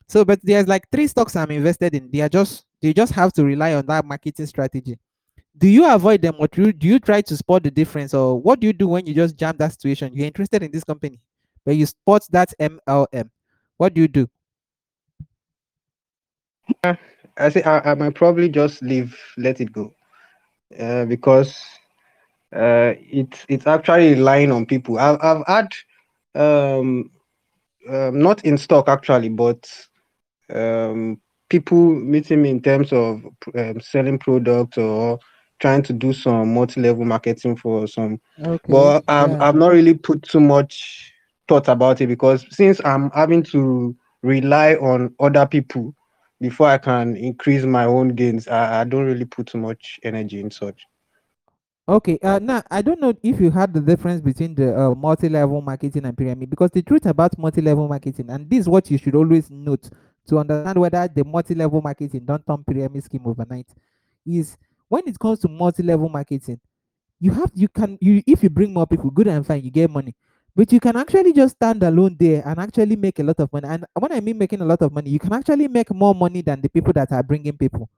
[0.07, 2.09] So, but there's like three stocks I'm invested in.
[2.11, 4.97] They are just they just have to rely on that marketing strategy.
[5.57, 8.39] Do you avoid them or do you, do you try to spot the difference or
[8.39, 10.15] what do you do when you just jam that situation?
[10.15, 11.19] You're interested in this company,
[11.65, 13.29] but you spot that MLM.
[13.77, 14.29] What do you do?
[16.83, 19.93] I say I, I might probably just leave, let it go,
[20.79, 21.61] uh, because
[22.55, 24.97] uh, it's it's actually relying on people.
[24.99, 25.73] I've I've had
[26.35, 27.11] um,
[27.89, 29.69] um not in stock actually, but
[30.53, 33.21] um people meeting me in terms of
[33.55, 35.19] um, selling products or
[35.59, 38.73] trying to do some multi-level marketing for some Okay.
[38.73, 39.37] but I've, Yeah.
[39.41, 41.13] I've not really put too much
[41.47, 45.95] thought about it because since i'm having to rely on other people
[46.39, 50.39] before i can increase my own gains i, I don't really put too much energy
[50.39, 50.85] in such.
[51.89, 55.61] Okay, uh, now I don't know if you had the difference between the uh, multi-level
[55.61, 59.15] marketing and pyramid because the truth about multi-level marketing, and this is what you should
[59.15, 59.89] always note
[60.27, 63.67] to understand whether the multi-level marketing don't turn pyramid scheme overnight,
[64.25, 64.57] is
[64.89, 66.59] when it comes to multi-level marketing,
[67.21, 69.89] you have you can you if you bring more people, good and fine, you get
[69.89, 70.13] money,
[70.57, 73.67] but you can actually just stand alone there and actually make a lot of money.
[73.69, 76.41] And when I mean making a lot of money, you can actually make more money
[76.41, 77.89] than the people that are bringing people.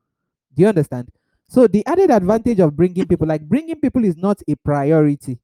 [0.56, 1.10] Do you understand?
[1.48, 5.40] So the added advantage of bringing people, like bringing people, is not a priority.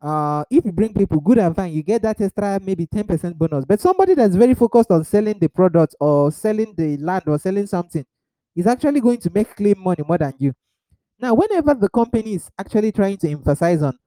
[0.00, 3.64] uh if you bring people good and fine you get that extra maybe 10% bonus
[3.64, 7.66] but somebody that's very focused on selling the product or selling the land or selling
[7.66, 8.04] something
[8.54, 10.52] is actually going to make clean money more than you
[11.20, 13.98] now, whenever the company is actually trying to emphasize on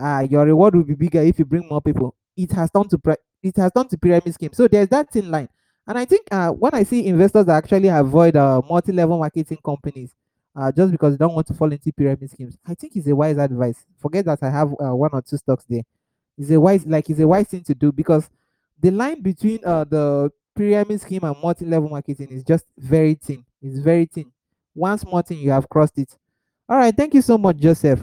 [0.00, 2.98] uh, your reward will be bigger if you bring more people, it has turned to
[2.98, 4.52] pri- it has turned to pyramid scheme.
[4.52, 5.48] So there's that thin line.
[5.86, 10.14] And I think uh, when I see investors that actually avoid uh, multi-level marketing companies
[10.54, 13.16] uh, just because they don't want to fall into pyramid schemes, I think it's a
[13.16, 13.84] wise advice.
[13.98, 15.82] Forget that I have uh, one or two stocks there.
[16.38, 18.28] It's a wise like it's a wise thing to do because
[18.80, 23.44] the line between uh, the pyramid scheme and multi-level marketing is just very thin.
[23.62, 24.32] It's very thin.
[24.74, 26.16] Once more thing you have crossed it
[26.68, 28.00] all right, thank you so much, Joseph.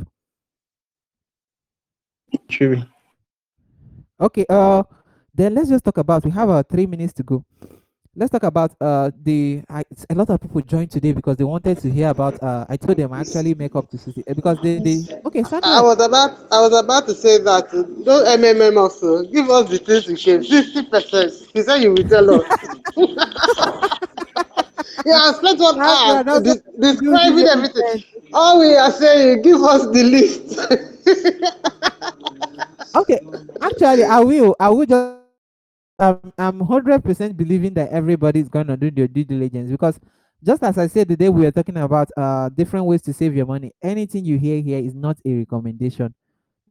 [2.50, 2.78] Sure.
[4.20, 4.84] Okay, uh,
[5.34, 6.26] then let's just talk about.
[6.26, 7.46] We have uh, three minutes to go.
[8.16, 9.62] Let's talk about uh the.
[9.70, 12.42] I, a lot of people joined today because they wanted to hear about.
[12.42, 15.04] Uh, I told them I actually make up to sixty uh, because they they.
[15.24, 19.50] Okay, I was about I was about to say that uh, don't MMM also give
[19.52, 21.32] us the things you gave sixty percent.
[21.54, 24.08] He said you will tell us.
[25.06, 27.36] yeah, I spent one Sandra, hour that's de- what you do.
[27.36, 28.04] describing everything.
[28.34, 30.60] All we are saying, give us the list.
[32.96, 33.20] Okay,
[33.62, 34.56] actually, I will.
[34.60, 35.18] I will just.
[36.00, 40.00] Um, I'm hundred percent believing that everybody is going to do their due diligence because,
[40.44, 43.36] just as I said the day we were talking about uh different ways to save
[43.36, 43.72] your money.
[43.82, 46.14] Anything you hear here is not a recommendation.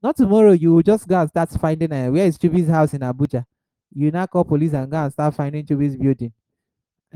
[0.02, 0.52] Not tomorrow.
[0.52, 3.44] You will just go and start finding uh, where is Chubi's house in Abuja.
[3.92, 6.32] You now call police and go and start finding Chubi's building.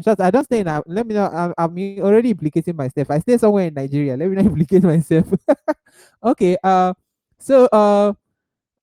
[0.02, 0.82] Just I don't stay in.
[0.86, 1.26] Let me know.
[1.26, 3.10] I'm, I'm already implicating myself.
[3.10, 4.16] I stay somewhere in Nigeria.
[4.16, 5.26] Let me not implicate myself.
[6.24, 6.56] okay.
[6.62, 6.94] Uh.
[7.38, 8.12] So uh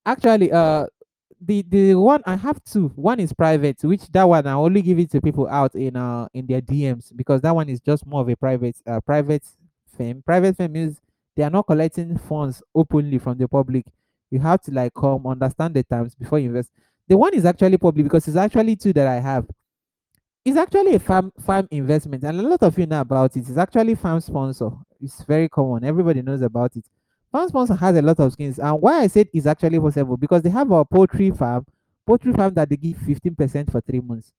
[0.06, 0.86] Actually, uh,
[1.40, 2.88] the the one I have two.
[2.96, 6.28] One is private, which that one I only give it to people out in uh
[6.34, 9.44] in their DMs because that one is just more of a private uh private
[9.96, 10.22] firm.
[10.22, 11.00] Private firm means
[11.36, 13.86] they are not collecting funds openly from the public.
[14.30, 16.70] You have to like come understand the terms before you invest.
[17.06, 19.46] The one is actually public because it's actually two that I have.
[20.48, 23.48] It's actually a farm farm investment, and a lot of you know about it.
[23.48, 24.70] It's actually farm sponsor.
[25.00, 25.84] It's very common.
[25.84, 26.84] Everybody knows about it.
[27.30, 30.42] Farm sponsor has a lot of skins, and why I said it's actually possible because
[30.42, 31.66] they have a poultry farm,
[32.06, 34.32] poultry farm that they give fifteen percent for three months,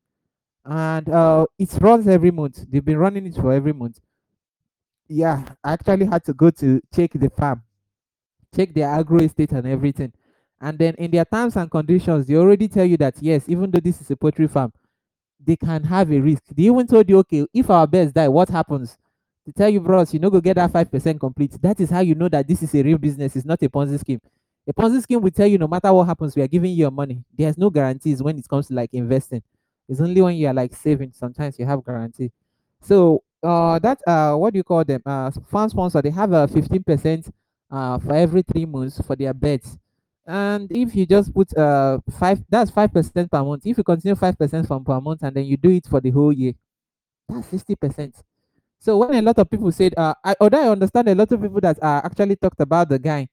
[0.66, 2.66] and uh, it runs every month.
[2.70, 3.99] They've been running it for every month.
[5.07, 7.64] Yeah, I actually had to go to check the farm,
[8.55, 10.14] check their agro estate and everything.
[10.62, 13.82] And then in their terms and conditions, they already tell you that yes, even though
[13.82, 14.74] this is a poultry farm,
[15.43, 16.43] they can have a risk.
[16.53, 18.97] They even told you, okay, if our birds die, what happens?
[19.45, 21.59] To tell you, bros, you know, go get that five percent complete.
[21.61, 23.35] That is how you know that this is a real business.
[23.35, 24.21] It's not a Ponzi scheme.
[24.67, 26.91] A Ponzi scheme will tell you no matter what happens, we are giving you your
[26.91, 27.23] money.
[27.35, 29.41] There's no guarantees when it comes to like investing.
[29.87, 31.13] It's only when you are like saving.
[31.13, 32.31] Sometimes you have guarantee.
[32.81, 35.01] So uh, that uh, what do you call them?
[35.05, 36.01] Uh, fund sponsor.
[36.01, 37.29] They have a fifteen percent
[37.71, 39.77] uh for every three months for their bets.
[40.30, 43.65] And if you just put uh five, that's five percent per month.
[43.65, 46.11] If you continue five percent from per month and then you do it for the
[46.11, 46.53] whole year,
[47.27, 48.15] that's sixty percent.
[48.80, 51.41] So when a lot of people said, uh, I, although I understand a lot of
[51.41, 53.27] people that uh, actually talked about the guy,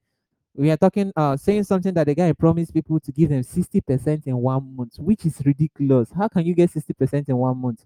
[0.55, 3.83] we are talking, uh, saying something that the guy promised people to give them sixty
[3.83, 6.11] percent in one month, which is ridiculous.
[6.17, 7.85] How can you get sixty percent in one month?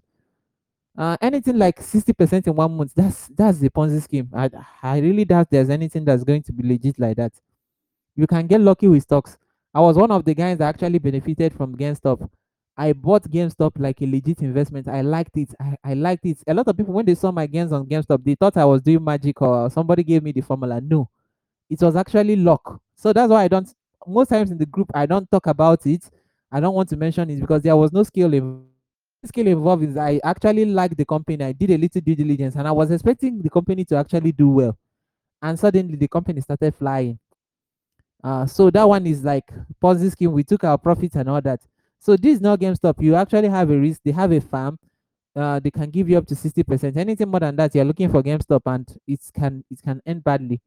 [0.97, 4.29] Uh, anything like sixty percent in one month, that's that's the Ponzi scheme.
[4.33, 4.49] I
[4.81, 7.33] I really doubt there's anything that's going to be legit like that.
[8.15, 9.37] You can get lucky with stocks.
[9.73, 12.29] I was one of the guys that actually benefited from GameStop.
[12.75, 14.87] I bought GameStop like a legit investment.
[14.87, 15.49] I liked it.
[15.59, 16.39] I, I liked it.
[16.47, 18.81] A lot of people, when they saw my gains on GameStop, they thought I was
[18.81, 20.81] doing magic or somebody gave me the formula.
[20.81, 21.09] No,
[21.69, 22.81] it was actually luck.
[22.95, 23.69] So that's why I don't,
[24.05, 26.03] most times in the group, I don't talk about it.
[26.51, 28.67] I don't want to mention it because there was no skill involved.
[29.23, 31.45] Skill involved is I actually liked the company.
[31.45, 34.49] I did a little due diligence and I was expecting the company to actually do
[34.49, 34.77] well.
[35.41, 37.19] And suddenly the company started flying
[38.23, 39.51] uh, so that one is like
[39.81, 40.31] Ponzi scheme.
[40.31, 41.61] We took our profits and all that.
[41.99, 43.01] So this is not GameStop.
[43.01, 44.01] You actually have a risk.
[44.03, 44.79] They have a farm.
[45.35, 46.97] Uh, they can give you up to sixty percent.
[46.97, 50.59] Anything more than that, you're looking for GameStop, and it can it can end badly.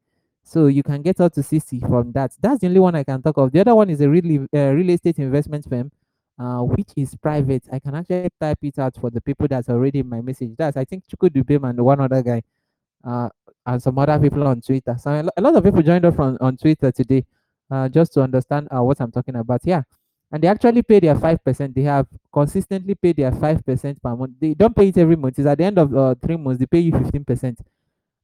[0.42, 2.32] So you can get up to sixty from that.
[2.40, 3.50] That's the only one I can talk of.
[3.50, 5.90] The other one is a real uh, real estate investment firm,
[6.38, 7.64] uh, which is private.
[7.72, 10.52] I can actually type it out for the people that's already in my message.
[10.57, 12.42] That's I think Chuku Dubem and one other guy
[13.05, 13.28] uh,
[13.66, 14.96] and some other people on Twitter.
[14.98, 17.24] So a lot of people joined us from on Twitter today,
[17.71, 19.61] uh, just to understand uh, what I'm talking about.
[19.65, 19.83] Yeah,
[20.33, 21.75] and they actually pay their five percent.
[21.75, 24.33] They have consistently paid their five percent per month.
[24.41, 25.39] They don't pay it every month.
[25.39, 27.59] It's at the end of uh, three months they pay you fifteen percent.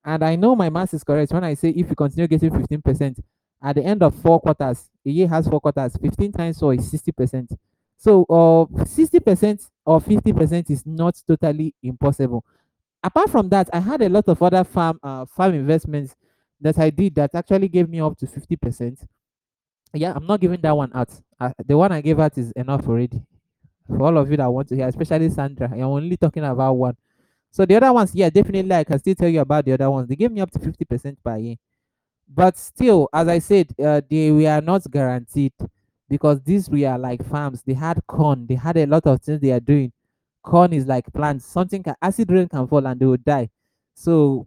[0.05, 2.81] And I know my math is correct when I say if you continue getting fifteen
[2.83, 3.19] percent
[3.63, 5.97] at the end of four quarters, a year has four quarters.
[6.01, 7.51] Fifteen times four is sixty percent.
[7.99, 12.45] So, uh, sixty percent or fifty percent is not totally impossible
[13.03, 16.17] apart from that, I had a lot of other farm uh, farm investments
[16.61, 18.99] that I did that actually gave me up to 50%.
[19.95, 21.11] Yeah, I'm not giving that one out.
[21.67, 23.21] The one I gave out is enough already.
[23.87, 26.97] For all of you that want to hear, especially Sandra, I'm only talking about one.
[27.51, 30.09] So the other ones, yeah, definitely I can still tell you about the other ones.
[30.09, 31.57] They gave me up to 50% per year.
[32.29, 35.53] But still, as I said, uh, they were not guaranteed
[36.09, 37.63] because these we are like farms.
[37.63, 39.93] They had corn, they had a lot of things they are doing.
[40.43, 43.51] Corn is like plants, something can acid rain can fall and they will die.
[43.95, 44.47] So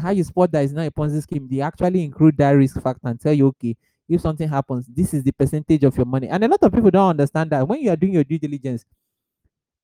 [0.00, 3.08] how you spot that is not a Ponzi scheme, they actually include that risk factor
[3.08, 3.76] and tell you, okay,
[4.08, 6.28] if something happens, this is the percentage of your money.
[6.28, 8.84] And a lot of people don't understand that when you are doing your due diligence,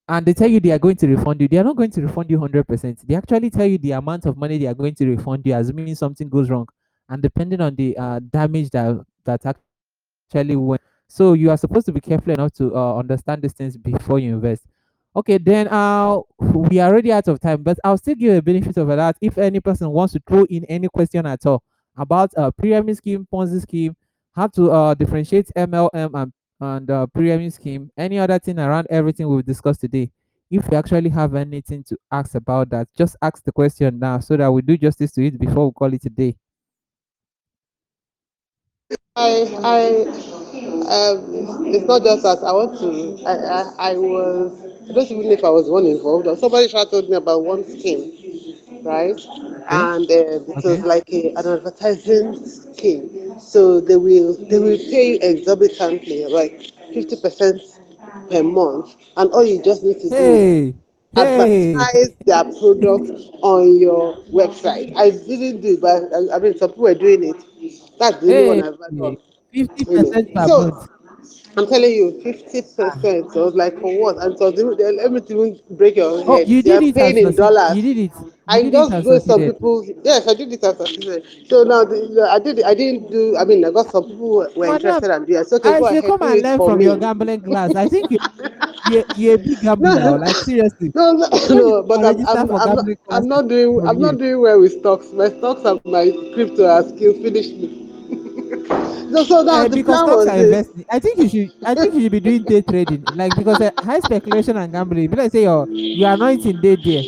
[0.09, 2.03] and they tell you they are going to refund you, they are not going to
[2.03, 3.07] refund you 100%.
[3.07, 5.95] They actually tell you the amount of money they are going to refund you, assuming
[5.95, 6.67] something goes wrong,
[7.09, 10.83] and depending on the uh, damage that that actually went.
[11.09, 14.35] So you are supposed to be careful enough to uh, understand these things before you
[14.35, 14.63] invest.
[15.15, 18.77] Okay, then uh, we are already out of time, but I'll still give a benefit
[18.77, 21.63] of that if any person wants to throw in any question at all
[21.97, 23.97] about uh, pyramid scheme, Ponzi scheme,
[24.35, 29.29] how to uh, differentiate MLM and and uh, pyramid scheme, any other thing around everything
[29.29, 30.11] we've discussed today.
[30.51, 34.37] If you actually have anything to ask about that, just ask the question now so
[34.37, 36.37] that we do justice to it before we call it a day.
[39.17, 39.87] I, I,
[40.91, 43.25] um, it's not just that I want to.
[43.25, 44.53] I, I, I was.
[44.89, 46.27] I don't even know if I was one involved.
[46.27, 48.11] Or somebody told me about one scheme,
[48.85, 49.19] right?
[49.71, 53.39] And uh, it was like a, an advertising scheme.
[53.39, 57.61] So they will they will pay you exorbitantly, like fifty percent
[58.31, 60.45] per month, and all you just need to do is
[61.15, 63.11] Hey, hey, advertise their product
[63.43, 64.93] on your website.
[64.97, 67.37] I didn't do, it, but I, I mean, some people were doing it.
[67.99, 69.17] That's the only one I've done.
[69.53, 70.89] 50% per So month.
[71.57, 73.33] I'm telling you, fifty percent.
[73.33, 74.17] So I was like, for what?
[74.23, 76.47] And so they, they, let me even break your Oh, head.
[76.47, 77.77] you They did it paying in dollars.
[77.77, 78.13] You did it.
[78.49, 79.85] You I did just go some people.
[80.05, 80.87] Yes, I did it as a.
[81.49, 82.63] So now the, I did.
[82.63, 83.37] I didn't do.
[83.37, 85.25] I mean, I got some people who were interested and.
[85.37, 87.75] I said, okay, I should come and learn from your gambling class.
[87.75, 88.19] I think you
[88.85, 90.13] you you're a big gambler.
[90.19, 93.99] no, Like seriously, no, no, no, but I'm, I'm, I'm not, I'm not doing, I'm
[93.99, 94.11] you.
[94.11, 95.13] not doing well with stocks.
[95.13, 97.80] My stocks and my crypto are still finished me.
[99.13, 100.85] So, so now Uh, the because stocks are investing.
[100.91, 101.53] I think you should.
[101.65, 103.07] I think you should be doing day trading.
[103.15, 105.09] Like because uh, high speculation and gambling.
[105.11, 107.05] Be like say your your anointing day there.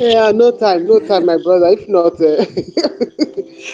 [0.00, 1.68] Yeah, no time, no time, my brother.
[1.68, 2.44] If not, uh,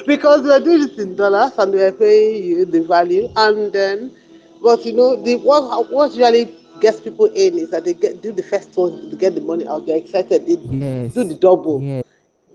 [0.07, 4.12] because we're doing it in dollars and we're paying you the value, and then,
[4.62, 8.32] but you know, the what what usually gets people in is that they get do
[8.32, 9.86] the first one to get the money out.
[9.86, 10.46] They're excited.
[10.46, 10.57] They
[11.14, 11.82] do the double.
[11.82, 12.03] Yeah.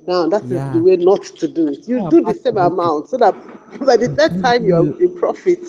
[0.08, 1.88] Now that is the way not to do it.
[1.88, 2.10] You Yeah.
[2.10, 3.36] do the same amount so that
[3.86, 4.95] by the telling time you're you.
[4.99, 5.60] in profit,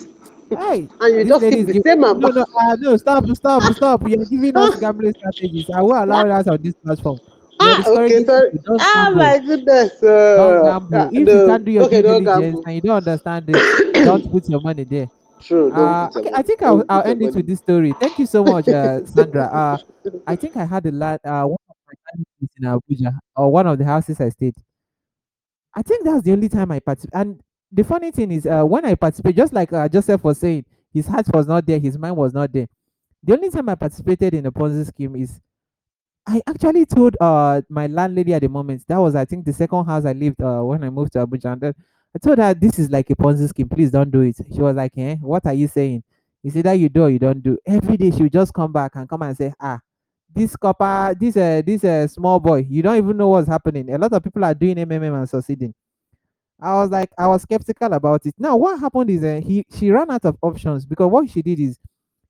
[0.55, 2.35] Hey, and you just keep the same amount.
[2.35, 2.97] no, uh, no.
[2.97, 4.01] Stop, stop, stop.
[4.07, 5.69] You're giving us gambling strategies.
[5.73, 7.19] I will allow that on this platform.
[7.59, 8.51] Ah, okay, sorry.
[8.79, 9.15] Ah, gamble.
[9.15, 10.01] my goodness.
[10.35, 10.97] Don't Uh, gamble.
[10.97, 13.63] ah, If you can't do your okay, due don't diligence and you don't understand it,
[14.03, 15.09] don't put your money there.
[15.41, 17.93] True, don't Uh, okay, I think I'll, I'll end it with this story.
[17.93, 19.45] Thank you so much, uh, Sandra.
[19.45, 19.77] Uh,
[20.27, 21.19] I think I had a lot.
[21.23, 22.23] Uh, one of my
[22.57, 24.55] in Abuja, or one of the houses I stayed.
[25.75, 27.19] I think that's the only time I participated.
[27.27, 30.65] And the funny thing is, uh, when I participated, just like uh, Joseph was saying,
[30.93, 32.67] his heart was not there, his mind was not there.
[33.23, 35.41] The only time I participated in a Ponzi scheme is
[36.27, 38.83] I actually told uh my landlady at the moment.
[38.87, 41.53] That was I think the second house I lived uh when I moved to Abuja.
[41.53, 41.75] And then
[42.15, 43.69] I told her this is like a Ponzi scheme.
[43.69, 44.37] Please don't do it.
[44.53, 46.03] She was like, eh, what are you saying?
[46.43, 47.57] It's either you do or you don't do.
[47.65, 49.79] Every day she would just come back and come and say, ah,
[50.33, 53.89] this copper, this uh this uh small boy, you don't even know what's happening.
[53.93, 55.73] A lot of people are doing MMM and succeeding.
[56.61, 58.35] I was like, I was skeptical about it.
[58.37, 61.59] Now, what happened is uh, he she ran out of options because what she did
[61.59, 61.79] is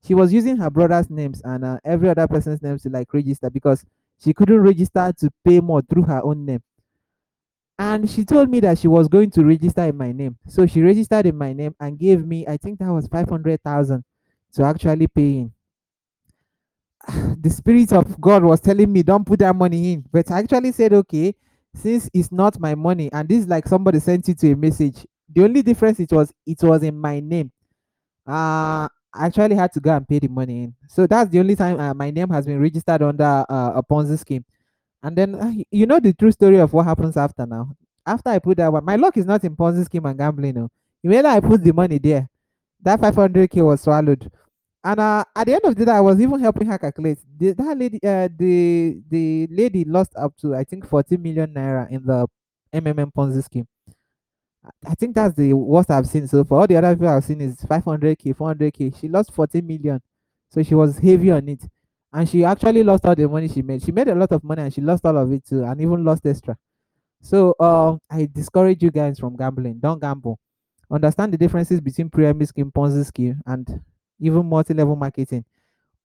[0.03, 3.49] she was using her brother's names and uh, every other person's names to like register
[3.49, 3.85] because
[4.23, 6.61] she couldn't register to pay more through her own name.
[7.79, 10.37] And she told me that she was going to register in my name.
[10.47, 14.03] So she registered in my name and gave me, I think that was 500,000
[14.53, 15.53] to actually pay in.
[17.41, 20.05] the spirit of God was telling me, don't put that money in.
[20.11, 21.33] But I actually said, okay,
[21.75, 25.05] since it's not my money, and this is like somebody sent you to a message.
[25.33, 27.51] The only difference it was it was in my name.
[28.27, 30.75] Uh I actually had to go and pay the money in.
[30.87, 34.17] So that's the only time uh, my name has been registered under uh, a Ponzi
[34.19, 34.45] scheme.
[35.01, 37.75] And then uh, you know the true story of what happens after now.
[38.05, 40.55] After I put that one, my luck is not in Ponzi scheme and gambling.
[40.55, 40.69] No,
[41.03, 42.29] immediately I put the money there,
[42.81, 44.31] that 500k was swallowed.
[44.83, 47.19] And uh, at the end of the day, I was even helping her calculate.
[47.37, 51.89] The, that lady, uh, the the lady lost up to I think 40 million naira
[51.91, 52.27] in the
[52.73, 53.67] MMM Ponzi scheme.
[54.85, 56.61] I think that's the worst I've seen so far.
[56.61, 58.99] All the other people I've seen is 500k, 400k.
[58.99, 60.01] She lost 40 million,
[60.49, 61.61] so she was heavy on it,
[62.13, 63.83] and she actually lost all the money she made.
[63.83, 66.05] She made a lot of money and she lost all of it too, and even
[66.05, 66.55] lost extra.
[67.21, 69.79] So um, I discourage you guys from gambling.
[69.79, 70.39] Don't gamble.
[70.91, 73.81] understand the differences between pyramid scheme, Ponzi scheme, and
[74.19, 75.45] even multi-level marketing.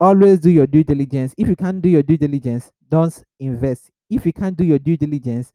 [0.01, 1.35] Always do your due diligence.
[1.39, 3.91] If you can't do your due diligence, don't invest.
[4.11, 5.53] If you can't do your due diligence,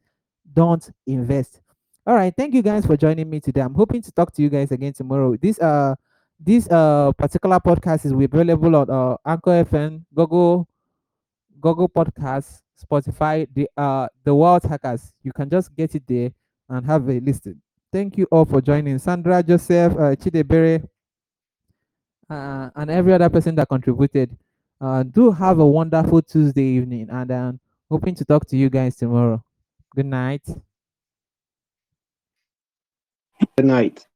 [0.52, 1.60] don't invest.
[2.06, 3.60] All right, thank you guys for joining me today.
[3.60, 5.36] I'm hoping to talk to you guys again tomorrow.
[5.36, 5.94] This uh
[6.38, 10.66] this uh particular podcast is available on uh Anchor FM, Google
[11.60, 15.12] Google Podcasts, Spotify, the uh the Wealth Hackers.
[15.22, 16.32] You can just get it there
[16.68, 17.60] and have a listen.
[17.92, 18.98] Thank you all for joining.
[18.98, 20.86] Sandra, Joseph, uh, Chidebere,
[22.30, 24.36] uh, and every other person that contributed.
[24.80, 27.60] Uh, do have a wonderful Tuesday evening, and um,
[27.90, 29.42] hoping to talk to you guys tomorrow.
[29.94, 30.42] Good night.
[33.56, 34.06] Good night.